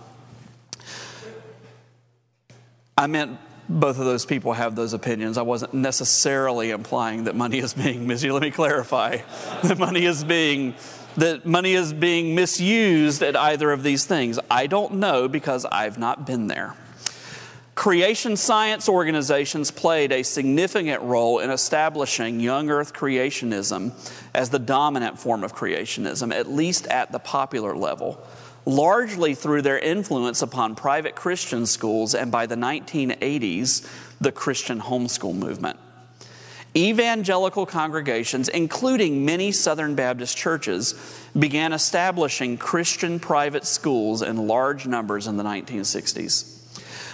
[2.98, 5.38] I meant both of those people have those opinions.
[5.38, 8.34] I wasn't necessarily implying that money is being misused.
[8.34, 9.18] Let me clarify.
[9.64, 10.76] that money is being
[11.18, 14.40] that money is being misused at either of these things.
[14.50, 16.76] I don't know because I've not been there.
[17.76, 23.92] Creation science organizations played a significant role in establishing young earth creationism
[24.34, 28.22] as the dominant form of creationism, at least at the popular level.
[28.70, 33.88] Largely through their influence upon private Christian schools and by the 1980s,
[34.22, 35.80] the Christian homeschool movement.
[36.78, 40.94] Evangelical congregations, including many Southern Baptist churches,
[41.38, 46.56] began establishing Christian private schools in large numbers in the 1960s.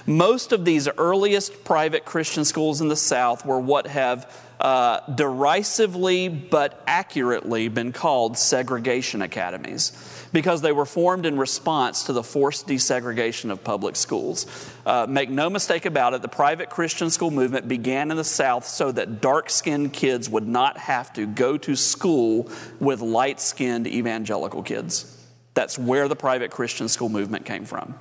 [0.05, 4.29] Most of these earliest private Christian schools in the South were what have
[4.59, 12.11] uh, derisively but accurately been called segregation academies because they were formed in response to
[12.11, 14.45] the forced desegregation of public schools.
[14.85, 18.67] Uh, make no mistake about it, the private Christian school movement began in the South
[18.67, 23.87] so that dark skinned kids would not have to go to school with light skinned
[23.87, 25.25] evangelical kids.
[25.53, 27.97] That's where the private Christian school movement came from.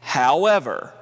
[0.00, 0.92] However,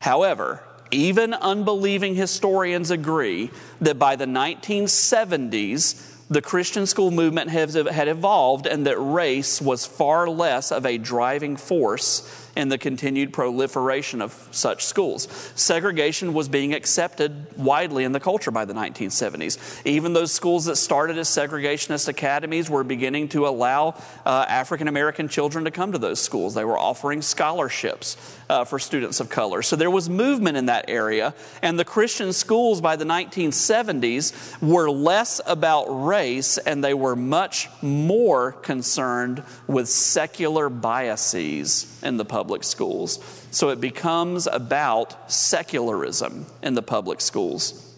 [0.00, 0.62] however,
[0.92, 8.86] even unbelieving historians agree that by the 1970s, the Christian school movement had evolved and
[8.86, 14.84] that race was far less of a driving force in the continued proliferation of such
[14.84, 15.28] schools.
[15.54, 19.84] Segregation was being accepted widely in the culture by the 1970s.
[19.86, 23.94] Even those schools that started as segregationist academies were beginning to allow
[24.26, 26.54] uh, African American children to come to those schools.
[26.54, 28.16] They were offering scholarships
[28.52, 29.62] uh, for students of color.
[29.62, 34.90] So there was movement in that area, and the Christian schools by the 1970s were
[34.90, 42.62] less about race and they were much more concerned with secular biases in the public
[42.62, 43.20] schools.
[43.50, 47.96] So it becomes about secularism in the public schools.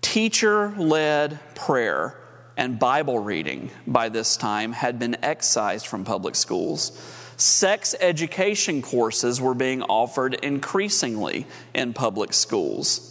[0.00, 2.18] Teacher led prayer
[2.56, 7.20] and Bible reading by this time had been excised from public schools.
[7.42, 13.08] Sex education courses were being offered increasingly in public schools.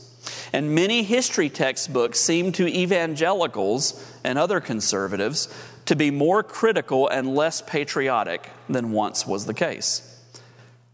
[0.54, 5.54] And many history textbooks seem to evangelicals and other conservatives
[5.84, 10.18] to be more critical and less patriotic than once was the case.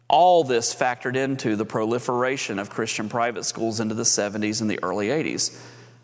[0.08, 4.82] All this factored into the proliferation of Christian private schools into the 70s and the
[4.82, 5.56] early 80s.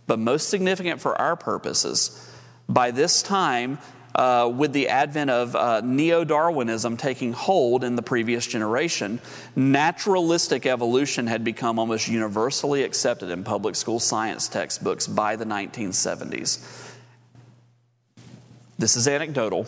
[0.06, 2.30] But most significant for our purposes,
[2.70, 3.80] by this time,
[4.16, 9.20] uh, with the advent of uh, neo Darwinism taking hold in the previous generation,
[9.56, 16.92] naturalistic evolution had become almost universally accepted in public school science textbooks by the 1970s.
[18.78, 19.66] This is anecdotal,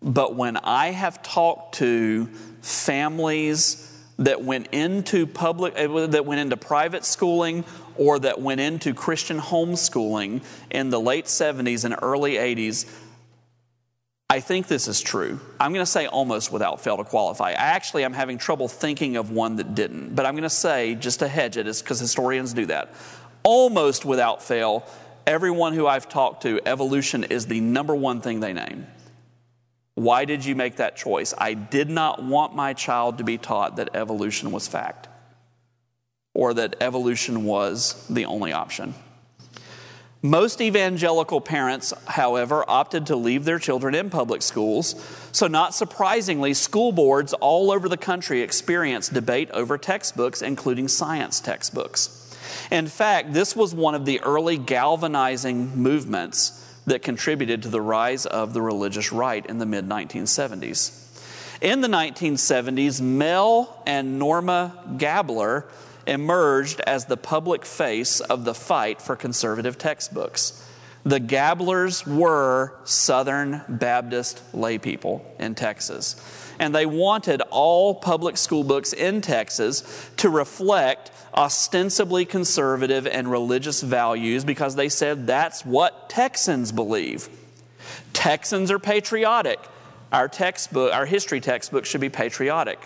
[0.00, 2.26] but when I have talked to
[2.62, 3.84] families
[4.18, 7.64] that went into public uh, that went into private schooling
[7.96, 12.88] or that went into Christian homeschooling in the late 70s and early 80s,
[14.30, 15.40] I think this is true.
[15.58, 17.50] I'm going to say almost without fail to qualify.
[17.50, 20.94] I actually am having trouble thinking of one that didn't, but I'm going to say
[20.94, 22.92] just to hedge it, is because historians do that.
[23.42, 24.86] Almost without fail,
[25.26, 28.86] everyone who I've talked to, evolution is the number one thing they name.
[29.94, 31.32] Why did you make that choice?
[31.36, 35.08] I did not want my child to be taught that evolution was fact
[36.34, 38.94] or that evolution was the only option.
[40.22, 44.96] Most evangelical parents, however, opted to leave their children in public schools.
[45.30, 51.38] So, not surprisingly, school boards all over the country experienced debate over textbooks, including science
[51.38, 52.36] textbooks.
[52.72, 58.26] In fact, this was one of the early galvanizing movements that contributed to the rise
[58.26, 61.04] of the religious right in the mid 1970s.
[61.60, 65.66] In the 1970s, Mel and Norma Gabler
[66.08, 70.64] emerged as the public face of the fight for conservative textbooks.
[71.04, 76.16] The Gablers were Southern Baptist laypeople in Texas.
[76.58, 83.80] And they wanted all public school books in Texas to reflect ostensibly conservative and religious
[83.80, 87.28] values because they said that's what Texans believe.
[88.12, 89.60] Texans are patriotic.
[90.10, 92.80] Our textbook, our history textbook should be patriotic.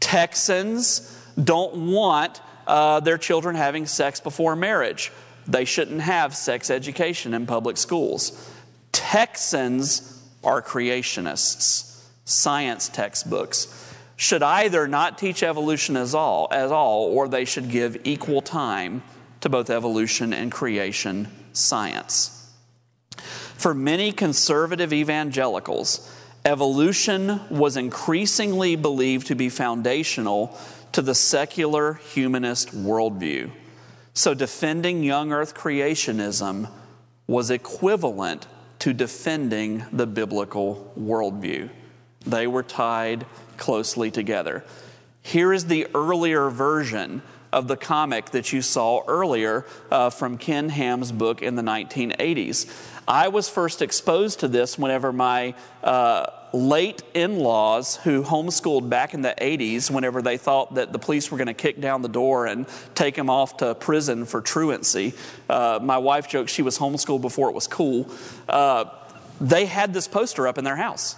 [0.00, 1.12] Texans
[1.42, 5.12] don't want uh, their children having sex before marriage.
[5.46, 8.52] They shouldn't have sex education in public schools.
[8.92, 12.04] Texans are creationists.
[12.24, 17.98] Science textbooks should either not teach evolution as all, as all, or they should give
[18.04, 19.02] equal time
[19.40, 22.32] to both evolution and creation science.
[23.56, 26.12] For many conservative evangelicals,
[26.44, 30.58] evolution was increasingly believed to be foundational
[30.96, 33.50] to the secular humanist worldview.
[34.14, 36.70] So, defending young earth creationism
[37.26, 38.46] was equivalent
[38.78, 41.68] to defending the biblical worldview.
[42.24, 43.26] They were tied
[43.58, 44.64] closely together.
[45.20, 47.20] Here is the earlier version
[47.52, 52.72] of the comic that you saw earlier uh, from Ken Ham's book in the 1980s.
[53.08, 59.14] I was first exposed to this whenever my uh, late in laws, who homeschooled back
[59.14, 62.08] in the 80s, whenever they thought that the police were going to kick down the
[62.08, 65.14] door and take them off to prison for truancy.
[65.48, 68.10] Uh, my wife joked she was homeschooled before it was cool.
[68.48, 68.86] Uh,
[69.40, 71.14] they had this poster up in their house.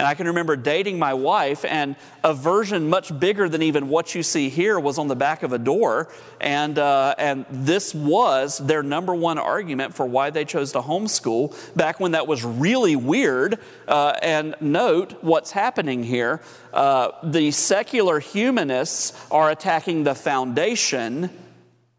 [0.00, 1.94] And I can remember dating my wife, and
[2.24, 5.52] a version much bigger than even what you see here was on the back of
[5.52, 6.08] a door.
[6.40, 11.54] And, uh, and this was their number one argument for why they chose to homeschool
[11.76, 13.58] back when that was really weird.
[13.86, 16.40] Uh, and note what's happening here
[16.72, 21.28] uh, the secular humanists are attacking the foundation,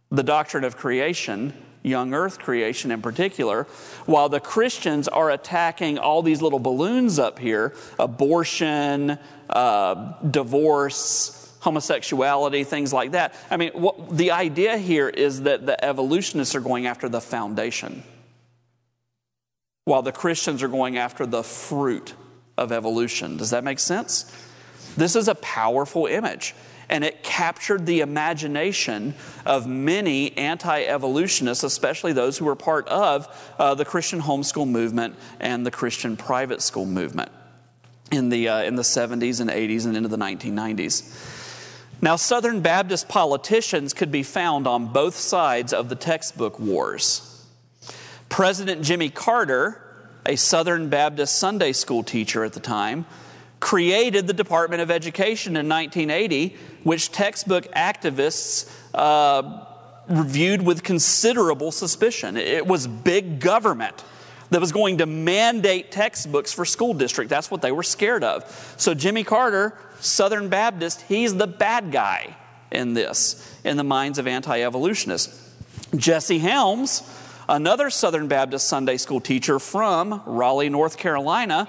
[0.10, 1.54] the doctrine of creation
[1.84, 3.64] young earth creation in particular,
[4.06, 9.18] while the Christians are attacking all these little balloons up here abortion,
[9.50, 13.36] uh, divorce, homosexuality, things like that.
[13.50, 18.04] I mean, what, the idea here is that the evolutionists are going after the foundation,
[19.86, 22.14] while the Christians are going after the fruit
[22.58, 23.38] of evolution.
[23.38, 24.32] Does that make sense?
[24.98, 26.54] This is a powerful image
[26.92, 29.16] and it captured the imagination
[29.46, 35.16] of many anti evolutionists, especially those who were part of uh, the Christian homeschool movement
[35.40, 37.32] and the Christian private school movement
[38.12, 41.40] in the, uh, in the 70s and 80s and into the 1990s.
[42.02, 47.46] Now, Southern Baptist politicians could be found on both sides of the textbook wars.
[48.28, 49.82] President Jimmy Carter,
[50.26, 53.06] a Southern Baptist Sunday school teacher at the time,
[53.62, 59.66] created the Department of Education in 1980, which textbook activists uh,
[60.10, 62.36] reviewed with considerable suspicion.
[62.36, 64.04] It was big government
[64.50, 67.30] that was going to mandate textbooks for school district.
[67.30, 68.76] That's what they were scared of.
[68.78, 72.36] So Jimmy Carter, Southern Baptist, he's the bad guy
[72.72, 75.50] in this, in the minds of anti evolutionists.
[75.96, 77.04] Jesse Helms,
[77.48, 81.68] another Southern Baptist Sunday school teacher from Raleigh, North Carolina,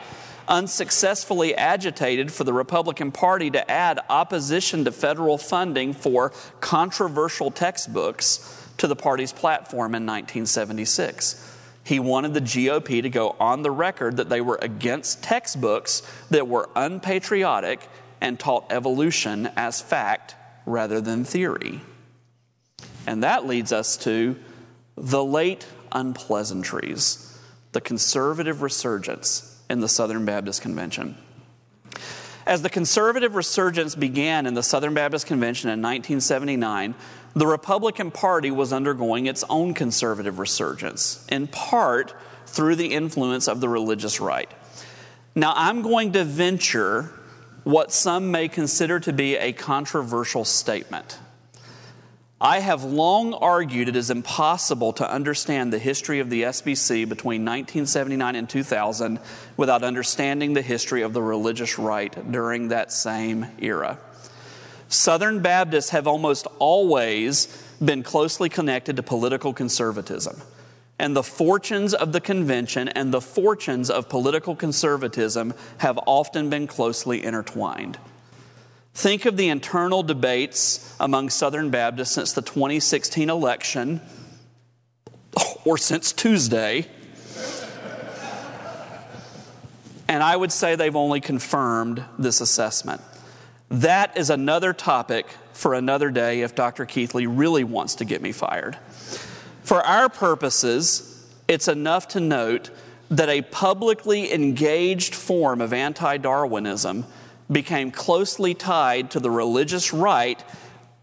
[0.48, 8.68] unsuccessfully agitated for the Republican Party to add opposition to federal funding for controversial textbooks
[8.78, 11.48] to the party's platform in 1976.
[11.84, 16.46] He wanted the GOP to go on the record that they were against textbooks that
[16.46, 17.88] were unpatriotic
[18.20, 21.80] and taught evolution as fact rather than theory.
[23.06, 24.36] And that leads us to
[24.96, 27.36] the late unpleasantries,
[27.72, 31.16] the conservative resurgence in the Southern Baptist Convention.
[32.46, 36.94] As the conservative resurgence began in the Southern Baptist Convention in 1979,
[37.34, 42.14] the Republican Party was undergoing its own conservative resurgence, in part
[42.46, 44.50] through the influence of the religious right.
[45.34, 47.10] Now, I'm going to venture
[47.64, 51.18] what some may consider to be a controversial statement.
[52.44, 57.42] I have long argued it is impossible to understand the history of the SBC between
[57.42, 59.20] 1979 and 2000
[59.56, 64.00] without understanding the history of the religious right during that same era.
[64.88, 67.46] Southern Baptists have almost always
[67.82, 70.42] been closely connected to political conservatism.
[70.98, 76.66] And the fortunes of the convention and the fortunes of political conservatism have often been
[76.66, 77.98] closely intertwined.
[78.94, 84.00] Think of the internal debates among Southern Baptists since the 2016 election,
[85.64, 86.86] or since Tuesday.
[90.08, 93.00] and I would say they've only confirmed this assessment.
[93.70, 96.84] That is another topic for another day if Dr.
[96.84, 98.76] Keathley really wants to get me fired.
[99.62, 102.70] For our purposes, it's enough to note
[103.10, 107.06] that a publicly engaged form of anti Darwinism
[107.52, 110.42] became closely tied to the religious right,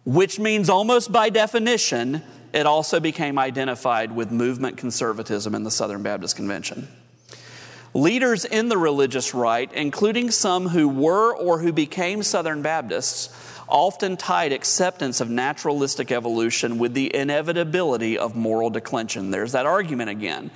[0.05, 2.23] which means almost by definition,
[2.53, 6.87] it also became identified with movement conservatism in the Southern Baptist Convention.
[7.93, 13.29] Leaders in the religious right, including some who were or who became Southern Baptists,
[13.67, 19.31] often tied acceptance of naturalistic evolution with the inevitability of moral declension.
[19.31, 20.51] There's that argument again.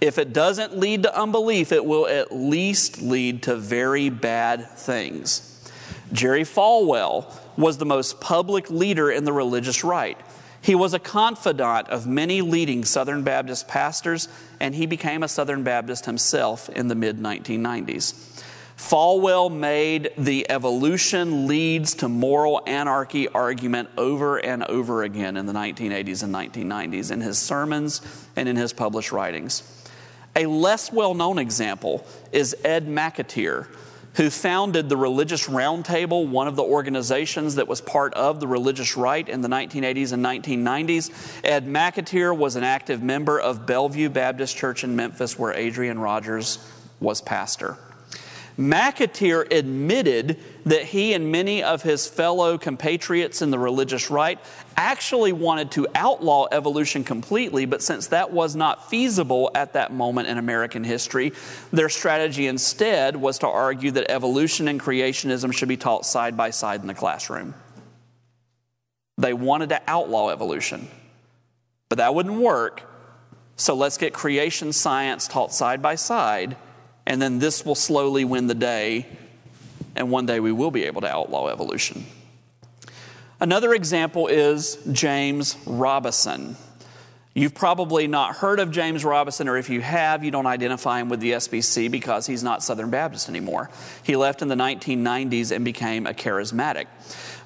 [0.00, 5.52] If it doesn't lead to unbelief, it will at least lead to very bad things.
[6.12, 10.18] Jerry Falwell was the most public leader in the religious right.
[10.60, 14.28] He was a confidant of many leading Southern Baptist pastors,
[14.60, 18.42] and he became a Southern Baptist himself in the mid 1990s.
[18.76, 25.52] Falwell made the evolution leads to moral anarchy argument over and over again in the
[25.54, 28.02] 1980s and 1990s in his sermons
[28.36, 29.75] and in his published writings.
[30.36, 33.66] A less well known example is Ed McAteer,
[34.16, 38.98] who founded the Religious Roundtable, one of the organizations that was part of the religious
[38.98, 41.10] right in the 1980s and 1990s.
[41.42, 46.58] Ed McAteer was an active member of Bellevue Baptist Church in Memphis, where Adrian Rogers
[47.00, 47.78] was pastor.
[48.58, 54.38] McAteer admitted that he and many of his fellow compatriots in the religious right
[54.76, 60.28] actually wanted to outlaw evolution completely, but since that was not feasible at that moment
[60.28, 61.32] in American history,
[61.70, 66.48] their strategy instead was to argue that evolution and creationism should be taught side by
[66.48, 67.54] side in the classroom.
[69.18, 70.88] They wanted to outlaw evolution,
[71.90, 72.82] but that wouldn't work.
[73.56, 76.56] So let's get creation science taught side by side
[77.06, 79.06] and then this will slowly win the day,
[79.94, 82.04] and one day we will be able to outlaw evolution.
[83.38, 86.56] Another example is James Robison.
[87.34, 91.10] You've probably not heard of James Robison, or if you have, you don't identify him
[91.10, 93.68] with the SBC because he's not Southern Baptist anymore.
[94.04, 96.86] He left in the 1990s and became a charismatic.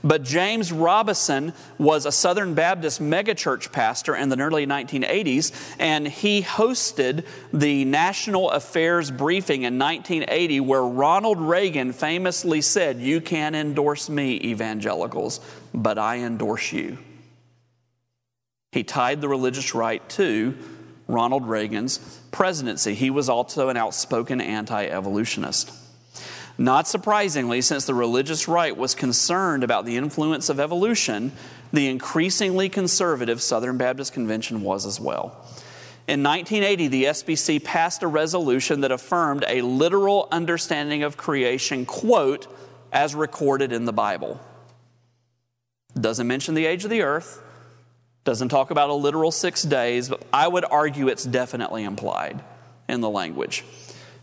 [0.03, 6.43] But James Robison was a Southern Baptist megachurch pastor in the early 1980s, and he
[6.43, 14.09] hosted the National Affairs briefing in 1980, where Ronald Reagan famously said, You can endorse
[14.09, 15.41] me, evangelicals,
[15.75, 16.99] but I endorse you.
[18.73, 20.57] He tied the religious right to
[21.09, 21.99] Ronald Reagan's
[22.31, 22.95] presidency.
[22.95, 25.80] He was also an outspoken anti evolutionist.
[26.59, 31.33] Not surprisingly, since the religious right was concerned about the influence of evolution,
[31.73, 35.47] the increasingly conservative Southern Baptist Convention was as well.
[36.09, 42.47] In 1980, the SBC passed a resolution that affirmed a literal understanding of creation, quote,
[42.93, 44.41] as recorded in the Bible.
[45.99, 47.41] Doesn't mention the age of the earth,
[48.25, 52.43] doesn't talk about a literal six days, but I would argue it's definitely implied
[52.89, 53.65] in the language.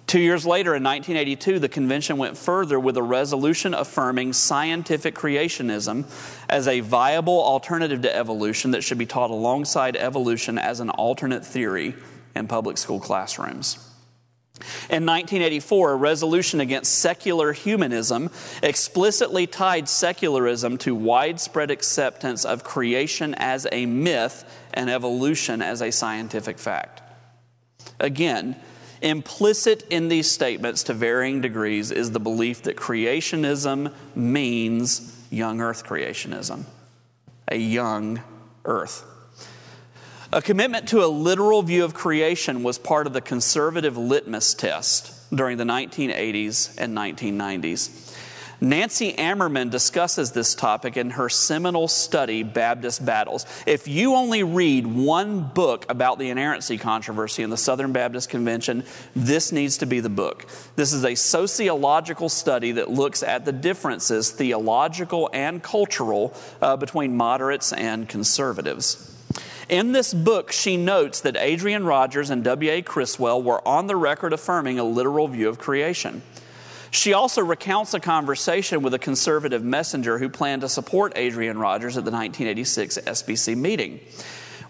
[0.08, 6.05] Two years later, in 1982, the convention went further with a resolution affirming scientific creationism
[6.47, 11.45] as a viable alternative to evolution that should be taught alongside evolution as an alternate
[11.45, 11.93] theory
[12.36, 13.84] in public school classrooms.
[14.89, 18.32] In 1984, a resolution against secular humanism
[18.64, 25.91] explicitly tied secularism to widespread acceptance of creation as a myth and evolution as a
[25.91, 27.01] scientific fact.
[27.99, 28.55] Again,
[29.02, 35.86] Implicit in these statements to varying degrees is the belief that creationism means young earth
[35.86, 36.66] creationism,
[37.48, 38.22] a young
[38.66, 39.04] earth.
[40.34, 45.14] A commitment to a literal view of creation was part of the conservative litmus test
[45.34, 48.07] during the 1980s and 1990s.
[48.60, 53.45] Nancy Ammerman discusses this topic in her seminal study, Baptist Battles.
[53.68, 58.84] If you only read one book about the inerrancy controversy in the Southern Baptist Convention,
[59.16, 60.47] this needs to be the book.
[60.76, 67.16] This is a sociological study that looks at the differences, theological and cultural, uh, between
[67.16, 69.14] moderates and conservatives.
[69.70, 72.82] In this book, she notes that Adrian Rogers and W.A.
[72.82, 76.24] Criswell were on the record affirming a literal view of creation.
[76.98, 81.95] She also recounts a conversation with a conservative messenger who planned to support Adrian Rogers
[81.95, 84.00] at the 1986 SBC meeting.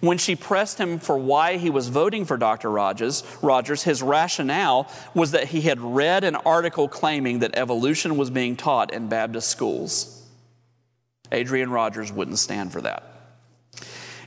[0.02, 2.70] When she pressed him for why he was voting for Dr.
[2.70, 8.30] Rogers, Rogers, his rationale was that he had read an article claiming that evolution was
[8.30, 10.22] being taught in Baptist schools.
[11.32, 13.04] Adrian Rogers wouldn't stand for that.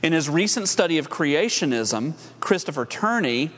[0.01, 3.51] In his recent study of creationism, Christopher Toumey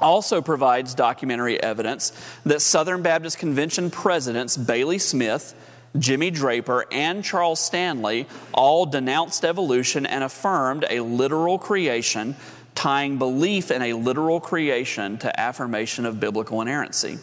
[0.00, 2.12] also provides documentary evidence
[2.44, 5.54] that Southern Baptist Convention presidents Bailey Smith,
[5.98, 12.36] Jimmy Draper, and Charles Stanley all denounced evolution and affirmed a literal creation,
[12.74, 17.18] tying belief in a literal creation to affirmation of biblical inerrancy.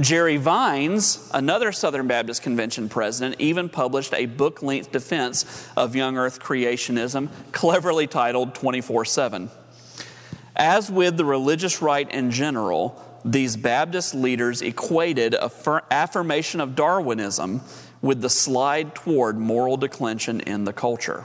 [0.00, 6.16] Jerry Vines, another Southern Baptist Convention president, even published a book length defense of young
[6.16, 9.50] earth creationism, cleverly titled 24 7.
[10.54, 15.34] As with the religious right in general, these Baptist leaders equated
[15.90, 17.62] affirmation of Darwinism
[18.00, 21.24] with the slide toward moral declension in the culture.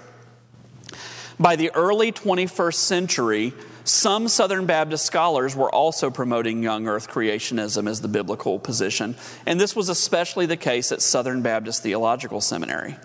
[1.39, 3.53] By the early 21st century,
[3.83, 9.15] some Southern Baptist scholars were also promoting young earth creationism as the biblical position,
[9.45, 12.95] and this was especially the case at Southern Baptist Theological Seminary.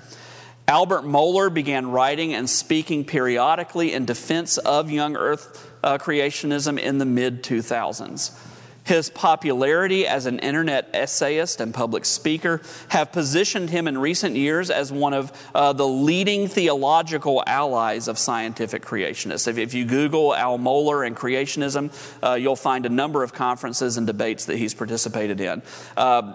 [0.66, 6.98] Albert Mohler began writing and speaking periodically in defense of young earth uh, creationism in
[6.98, 8.38] the mid 2000s.
[8.84, 14.70] His popularity as an internet essayist and public speaker have positioned him in recent years
[14.70, 19.46] as one of uh, the leading theological allies of scientific creationists.
[19.46, 21.92] If, if you Google Al Mohler and creationism,
[22.24, 25.62] uh, you'll find a number of conferences and debates that he's participated in.
[25.96, 26.34] Uh,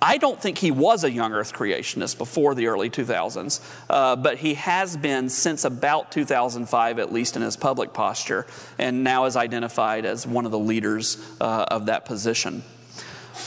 [0.00, 4.38] I don't think he was a young earth creationist before the early 2000s, uh, but
[4.38, 8.46] he has been since about 2005, at least in his public posture,
[8.78, 12.62] and now is identified as one of the leaders uh, of that position.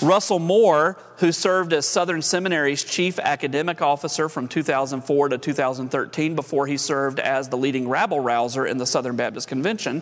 [0.02, 6.66] Russell Moore, who served as Southern Seminary's chief academic officer from 2004 to 2013 before
[6.66, 10.02] he served as the leading rabble rouser in the Southern Baptist Convention,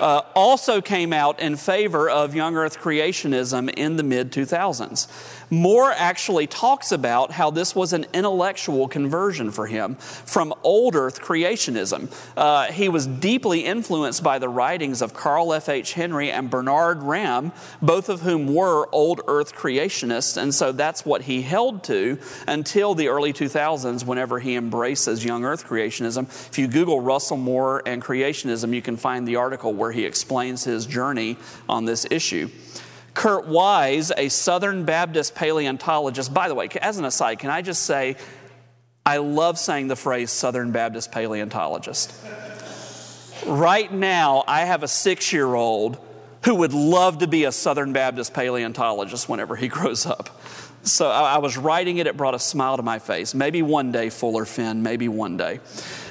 [0.00, 5.06] uh, also came out in favor of young earth creationism in the mid 2000s.
[5.50, 11.20] Moore actually talks about how this was an intellectual conversion for him from old earth
[11.20, 12.12] creationism.
[12.36, 15.94] Uh, he was deeply influenced by the writings of Carl F.H.
[15.94, 21.22] Henry and Bernard Ramm, both of whom were old earth creationists, and so that's what
[21.22, 26.24] he held to until the early 2000s whenever he embraces young earth creationism.
[26.48, 30.64] If you Google Russell Moore and creationism, you can find the article where he explains
[30.64, 31.36] his journey
[31.68, 32.50] on this issue.
[33.18, 36.32] Kurt Wise, a Southern Baptist paleontologist.
[36.32, 38.14] By the way, as an aside, can I just say,
[39.04, 42.14] I love saying the phrase Southern Baptist paleontologist.
[43.44, 45.98] Right now, I have a six year old
[46.44, 50.40] who would love to be a Southern Baptist paleontologist whenever he grows up.
[50.84, 53.34] So I was writing it, it brought a smile to my face.
[53.34, 55.58] Maybe one day, Fuller Finn, maybe one day.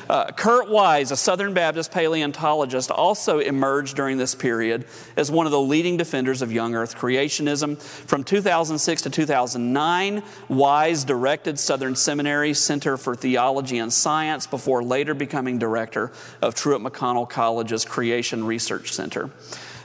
[0.10, 4.86] Uh, Kurt Wise, a Southern Baptist paleontologist, also emerged during this period
[5.16, 7.82] as one of the leading defenders of young earth creationism.
[7.82, 15.14] From 2006 to 2009, Wise directed Southern Seminary's Center for Theology and Science before later
[15.14, 19.30] becoming director of Truett McConnell College's Creation Research Center.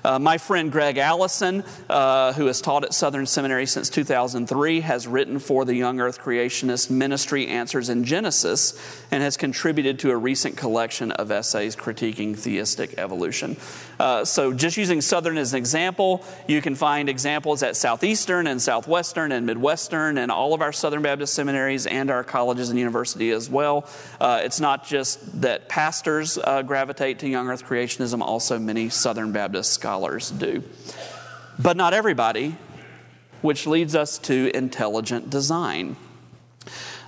[0.05, 5.07] Uh, my friend Greg Allison, uh, who has taught at Southern Seminary since 2003, has
[5.07, 8.75] written for the Young Earth Creationist Ministry Answers in Genesis
[9.13, 13.57] and has contributed to a recent collection of essays critiquing theistic evolution.
[14.01, 18.61] Uh, so, just using Southern as an example, you can find examples at Southeastern and
[18.61, 23.35] Southwestern and Midwestern and all of our Southern Baptist seminaries and our colleges and universities
[23.35, 23.87] as well.
[24.21, 29.31] Uh, it's not just that pastors uh, gravitate to young earth creationism, also many Southern
[29.31, 30.65] Baptist scholars scholars do.
[31.59, 32.57] But not everybody,
[33.43, 35.97] which leads us to intelligent design.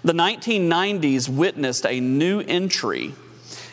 [0.04, 3.14] The 1990s witnessed a new entry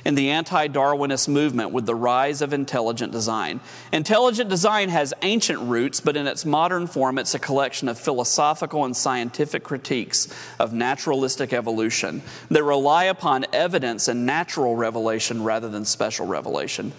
[0.05, 3.59] in the anti Darwinist movement with the rise of intelligent design.
[3.91, 8.86] Intelligent design has ancient roots, but in its modern form, it's a collection of philosophical
[8.86, 15.84] and scientific critiques of naturalistic evolution that rely upon evidence and natural revelation rather than
[15.84, 16.93] special revelation.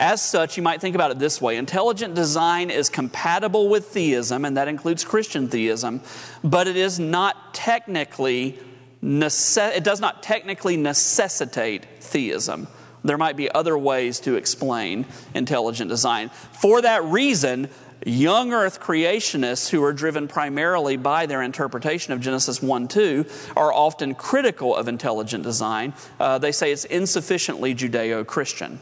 [0.00, 4.46] As such, you might think about it this way intelligent design is compatible with theism,
[4.46, 6.00] and that includes Christian theism,
[6.42, 8.58] but it is not technically,
[9.02, 12.66] it does not technically necessitate theism.
[13.04, 16.30] There might be other ways to explain intelligent design.
[16.30, 17.68] For that reason,
[18.06, 23.70] young earth creationists who are driven primarily by their interpretation of Genesis 1 2 are
[23.70, 25.92] often critical of intelligent design.
[26.18, 28.80] Uh, they say it's insufficiently Judeo Christian.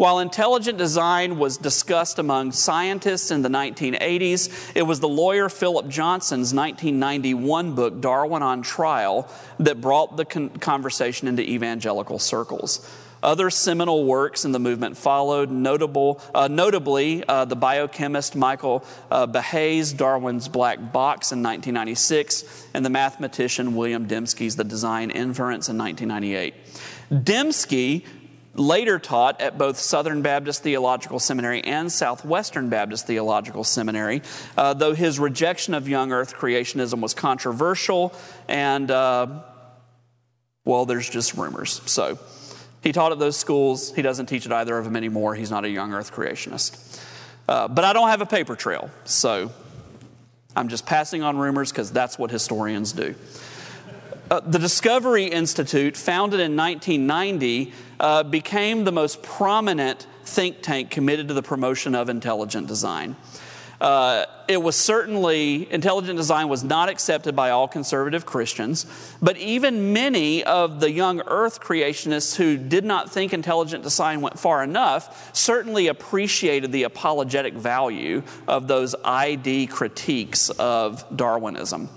[0.00, 5.88] While intelligent design was discussed among scientists in the 1980s, it was the lawyer Philip
[5.88, 12.90] Johnson's 1991 book, Darwin on Trial, that brought the con- conversation into evangelical circles.
[13.22, 19.26] Other seminal works in the movement followed, notable, uh, notably uh, the biochemist Michael uh,
[19.26, 25.76] Behe's Darwin's Black Box in 1996 and the mathematician William Dembski's The Design Inference in
[25.76, 26.54] 1998.
[27.12, 28.06] Dembski
[28.54, 34.22] later taught at both Southern Baptist Theological Seminary and Southwestern Baptist Theological Seminary,
[34.56, 38.12] uh, though his rejection of young earth creationism was controversial
[38.48, 39.26] and, uh,
[40.64, 41.80] well, there's just rumors.
[41.86, 42.18] So
[42.82, 43.94] he taught at those schools.
[43.94, 45.34] He doesn't teach at either of them anymore.
[45.34, 47.00] He's not a young earth creationist.
[47.48, 49.50] Uh, but I don't have a paper trail, so
[50.54, 53.14] I'm just passing on rumors because that's what historians do.
[54.30, 61.28] Uh, the Discovery Institute, founded in 1990, uh, became the most prominent think tank committed
[61.28, 63.14] to the promotion of intelligent design.
[63.80, 68.84] Uh, it was certainly, intelligent design was not accepted by all conservative Christians,
[69.22, 74.38] but even many of the young earth creationists who did not think intelligent design went
[74.38, 81.88] far enough certainly appreciated the apologetic value of those ID critiques of Darwinism.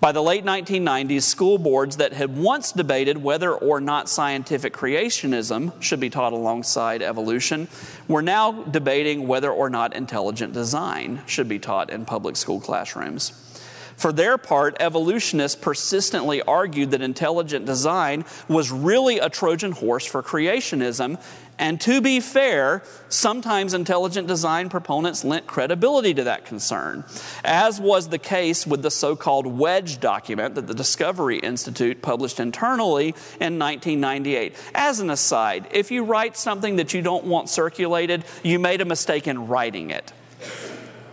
[0.00, 5.72] By the late 1990s, school boards that had once debated whether or not scientific creationism
[5.82, 7.66] should be taught alongside evolution
[8.06, 13.32] were now debating whether or not intelligent design should be taught in public school classrooms.
[13.96, 20.22] For their part, evolutionists persistently argued that intelligent design was really a Trojan horse for
[20.22, 21.20] creationism
[21.58, 27.04] And to be fair, sometimes intelligent design proponents lent credibility to that concern,
[27.44, 32.38] as was the case with the so called wedge document that the Discovery Institute published
[32.38, 33.08] internally
[33.40, 34.54] in 1998.
[34.74, 38.84] As an aside, if you write something that you don't want circulated, you made a
[38.84, 40.12] mistake in writing it.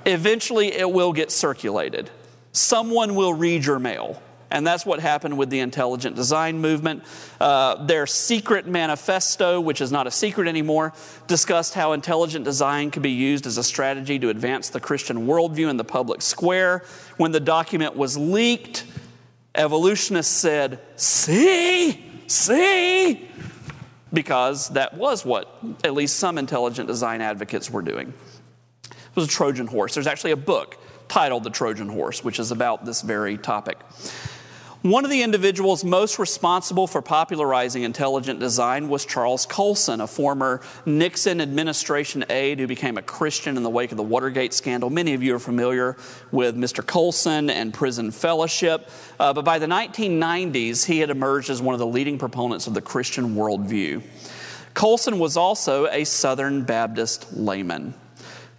[0.05, 2.11] Eventually, it will get circulated.
[2.51, 4.21] Someone will read your mail.
[4.55, 7.03] And that's what happened with the intelligent design movement.
[7.41, 10.93] Uh, their secret manifesto, which is not a secret anymore,
[11.27, 15.69] discussed how intelligent design could be used as a strategy to advance the Christian worldview
[15.69, 16.85] in the public square.
[17.17, 18.85] When the document was leaked,
[19.55, 23.29] evolutionists said, See, see,
[24.13, 25.53] because that was what
[25.83, 28.13] at least some intelligent design advocates were doing.
[28.85, 29.95] It was a Trojan horse.
[29.95, 30.77] There's actually a book
[31.09, 33.79] titled The Trojan Horse, which is about this very topic.
[34.85, 40.61] One of the individuals most responsible for popularizing intelligent design was Charles Colson, a former
[40.85, 44.91] Nixon administration aide who became a Christian in the wake of the Watergate scandal.
[44.91, 45.97] Many of you are familiar
[46.31, 46.85] with Mr.
[46.85, 48.87] Colson and prison fellowship.
[49.19, 52.75] Uh, but by the 1990s, he had emerged as one of the leading proponents of
[52.75, 54.03] the Christian worldview.
[54.75, 57.95] Colson was also a Southern Baptist layman.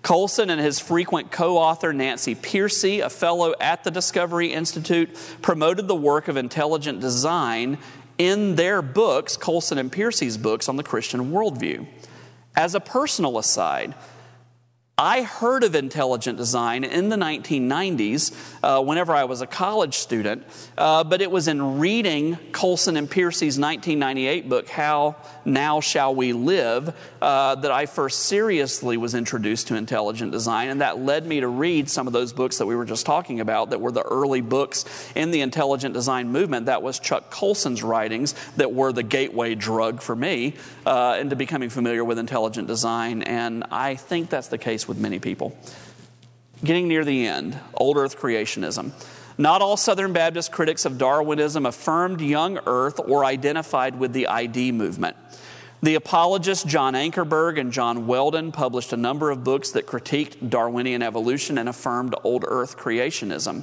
[0.07, 5.88] Colson and his frequent co author Nancy Pearcey, a fellow at the Discovery Institute, promoted
[5.88, 7.76] the work of intelligent design
[8.16, 11.88] in their books, Colson and Pearcey's books on the Christian worldview.
[12.54, 13.96] As a personal aside,
[14.99, 20.42] I heard of intelligent design in the 1990s uh, whenever I was a college student,
[20.78, 26.32] uh, but it was in reading Colson and Pearcey's 1998 book, How Now Shall We
[26.32, 30.70] Live, uh, that I first seriously was introduced to intelligent design.
[30.70, 33.40] And that led me to read some of those books that we were just talking
[33.40, 36.66] about that were the early books in the intelligent design movement.
[36.66, 40.55] That was Chuck Colson's writings that were the gateway drug for me
[40.86, 43.20] uh, into becoming familiar with intelligent design.
[43.20, 45.57] And I think that's the case with many people.
[46.64, 48.93] Getting near the end, old earth creationism.
[49.39, 54.72] Not all Southern Baptist critics of Darwinism affirmed young earth or identified with the ID
[54.72, 55.16] movement.
[55.82, 61.03] The apologists John Ankerberg and John Weldon published a number of books that critiqued Darwinian
[61.03, 63.62] evolution and affirmed old earth creationism.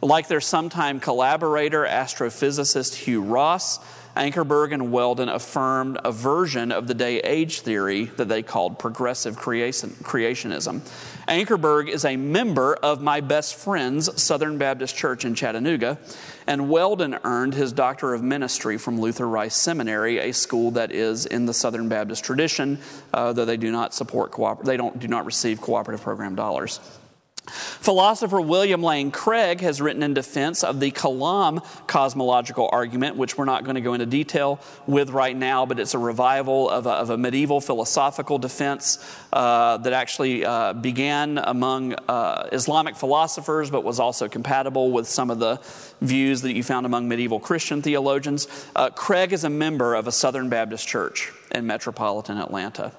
[0.00, 3.78] Like their sometime collaborator, astrophysicist Hugh Ross,
[4.16, 9.38] Ankerberg and Weldon affirmed a version of the day age theory that they called progressive
[9.38, 10.80] creationism.
[11.26, 15.98] Ankerberg is a member of my best friend's Southern Baptist Church in Chattanooga,
[16.46, 21.24] and Weldon earned his Doctor of Ministry from Luther Rice Seminary, a school that is
[21.24, 22.78] in the Southern Baptist tradition,
[23.14, 26.80] uh, though they do not support cooper- they don't do not receive cooperative program dollars.
[27.46, 33.44] Philosopher William Lane Craig has written in defense of the Kalam cosmological argument, which we're
[33.44, 36.90] not going to go into detail with right now, but it's a revival of a,
[36.90, 43.82] of a medieval philosophical defense uh, that actually uh, began among uh, Islamic philosophers, but
[43.82, 45.60] was also compatible with some of the
[46.00, 48.46] views that you found among medieval Christian theologians.
[48.76, 52.92] Uh, Craig is a member of a Southern Baptist church in metropolitan Atlanta.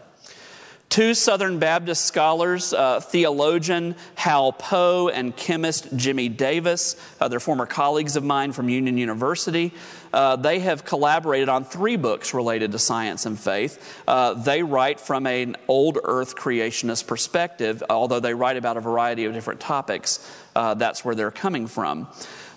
[0.89, 7.65] Two Southern Baptist scholars, uh, theologian Hal Poe and chemist Jimmy Davis, uh, they're former
[7.65, 9.73] colleagues of mine from Union University.
[10.13, 14.03] Uh, they have collaborated on three books related to science and faith.
[14.07, 19.25] Uh, they write from an old earth creationist perspective, although they write about a variety
[19.25, 20.19] of different topics.
[20.55, 22.07] Uh, that's where they're coming from.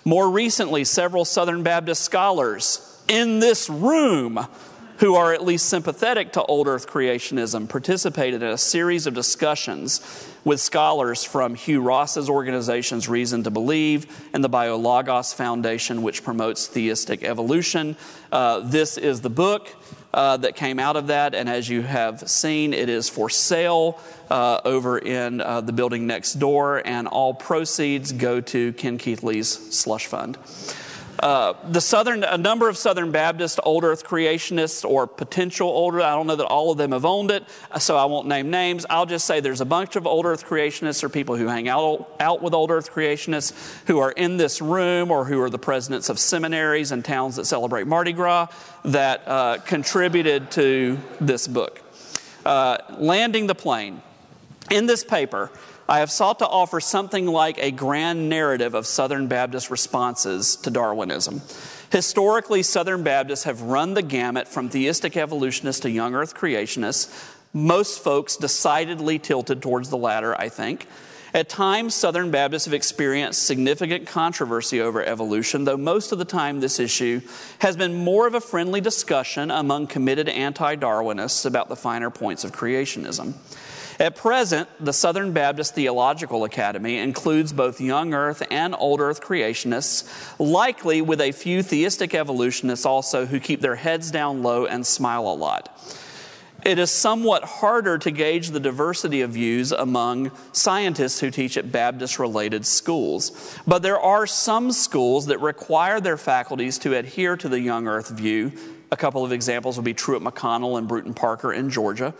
[0.05, 4.45] More recently, several Southern Baptist scholars in this room
[4.97, 10.27] who are at least sympathetic to old earth creationism participated in a series of discussions
[10.43, 16.67] with scholars from Hugh Ross's organization's Reason to Believe and the BioLogos Foundation, which promotes
[16.67, 17.95] theistic evolution.
[18.31, 19.73] Uh, this is the book.
[20.13, 23.99] Uh, that came out of that, and as you have seen, it is for sale
[24.31, 29.49] uh, over in uh, the building next door, and all proceeds go to Ken Keathley's
[29.49, 30.37] slush fund.
[31.19, 36.11] Uh, the Southern, a number of Southern Baptist old earth creationists or potential older, I
[36.11, 37.43] don't know that all of them have owned it,
[37.79, 38.85] so I won't name names.
[38.89, 42.07] I'll just say there's a bunch of old earth creationists or people who hang out,
[42.19, 43.53] out with old earth creationists
[43.87, 47.45] who are in this room or who are the presidents of seminaries and towns that
[47.45, 48.47] celebrate Mardi Gras
[48.85, 51.81] that uh, contributed to this book.
[52.45, 54.01] Uh, landing the plane.
[54.69, 55.49] In this paper,
[55.89, 60.69] I have sought to offer something like a grand narrative of Southern Baptist responses to
[60.69, 61.41] Darwinism.
[61.91, 67.35] Historically, Southern Baptists have run the gamut from theistic evolutionists to young earth creationists.
[67.53, 70.87] Most folks decidedly tilted towards the latter, I think.
[71.33, 76.59] At times, Southern Baptists have experienced significant controversy over evolution, though most of the time
[76.59, 77.21] this issue
[77.59, 82.43] has been more of a friendly discussion among committed anti Darwinists about the finer points
[82.43, 83.35] of creationism.
[83.99, 90.07] At present, the Southern Baptist Theological Academy includes both young earth and old earth creationists,
[90.37, 95.27] likely with a few theistic evolutionists also who keep their heads down low and smile
[95.27, 95.81] a lot.
[96.63, 101.71] It is somewhat harder to gauge the diversity of views among scientists who teach at
[101.71, 103.59] Baptist related schools.
[103.65, 108.09] But there are some schools that require their faculties to adhere to the young earth
[108.09, 108.51] view.
[108.91, 112.13] A couple of examples would be Truett McConnell and Brewton Parker in Georgia.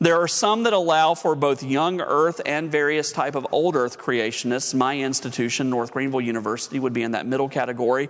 [0.00, 3.98] There are some that allow for both young earth and various type of old earth
[3.98, 4.72] creationists.
[4.72, 8.08] My institution, North Greenville University, would be in that middle category.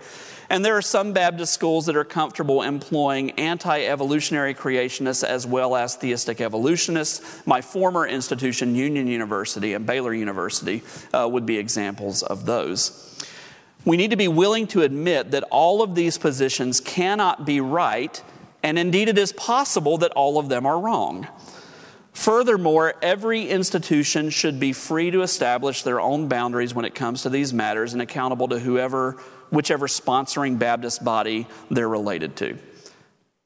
[0.51, 5.97] And there are some Baptist schools that are comfortable employing anti-evolutionary creationists as well as
[5.97, 7.47] theistic evolutionists.
[7.47, 10.83] My former institution, Union University and Baylor University,
[11.15, 13.19] uh, would be examples of those.
[13.87, 18.23] We need to be willing to admit that all of these positions cannot be right,
[18.63, 21.27] and indeed it is possible that all of them are wrong.
[22.19, 27.31] Furthermore, every institution should be free to establish their own boundaries when it comes to
[27.31, 29.13] these matters and accountable to whoever,
[29.51, 32.59] whichever sponsoring Baptist body they're related to.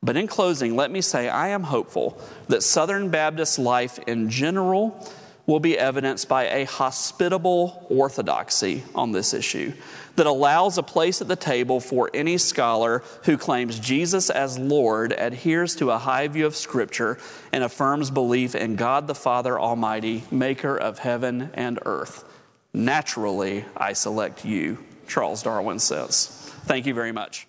[0.02, 2.18] But in closing, let me say I am hopeful
[2.48, 5.06] that Southern Baptist life in general
[5.44, 9.74] will be evidenced by a hospitable orthodoxy on this issue
[10.16, 15.12] that allows a place at the table for any scholar who claims Jesus as Lord,
[15.12, 17.18] adheres to a high view of Scripture,
[17.52, 22.24] and affirms belief in God the Father Almighty, maker of heaven and earth.
[22.72, 26.26] Naturally, I select you, Charles Darwin says.
[26.64, 27.46] Thank you very much.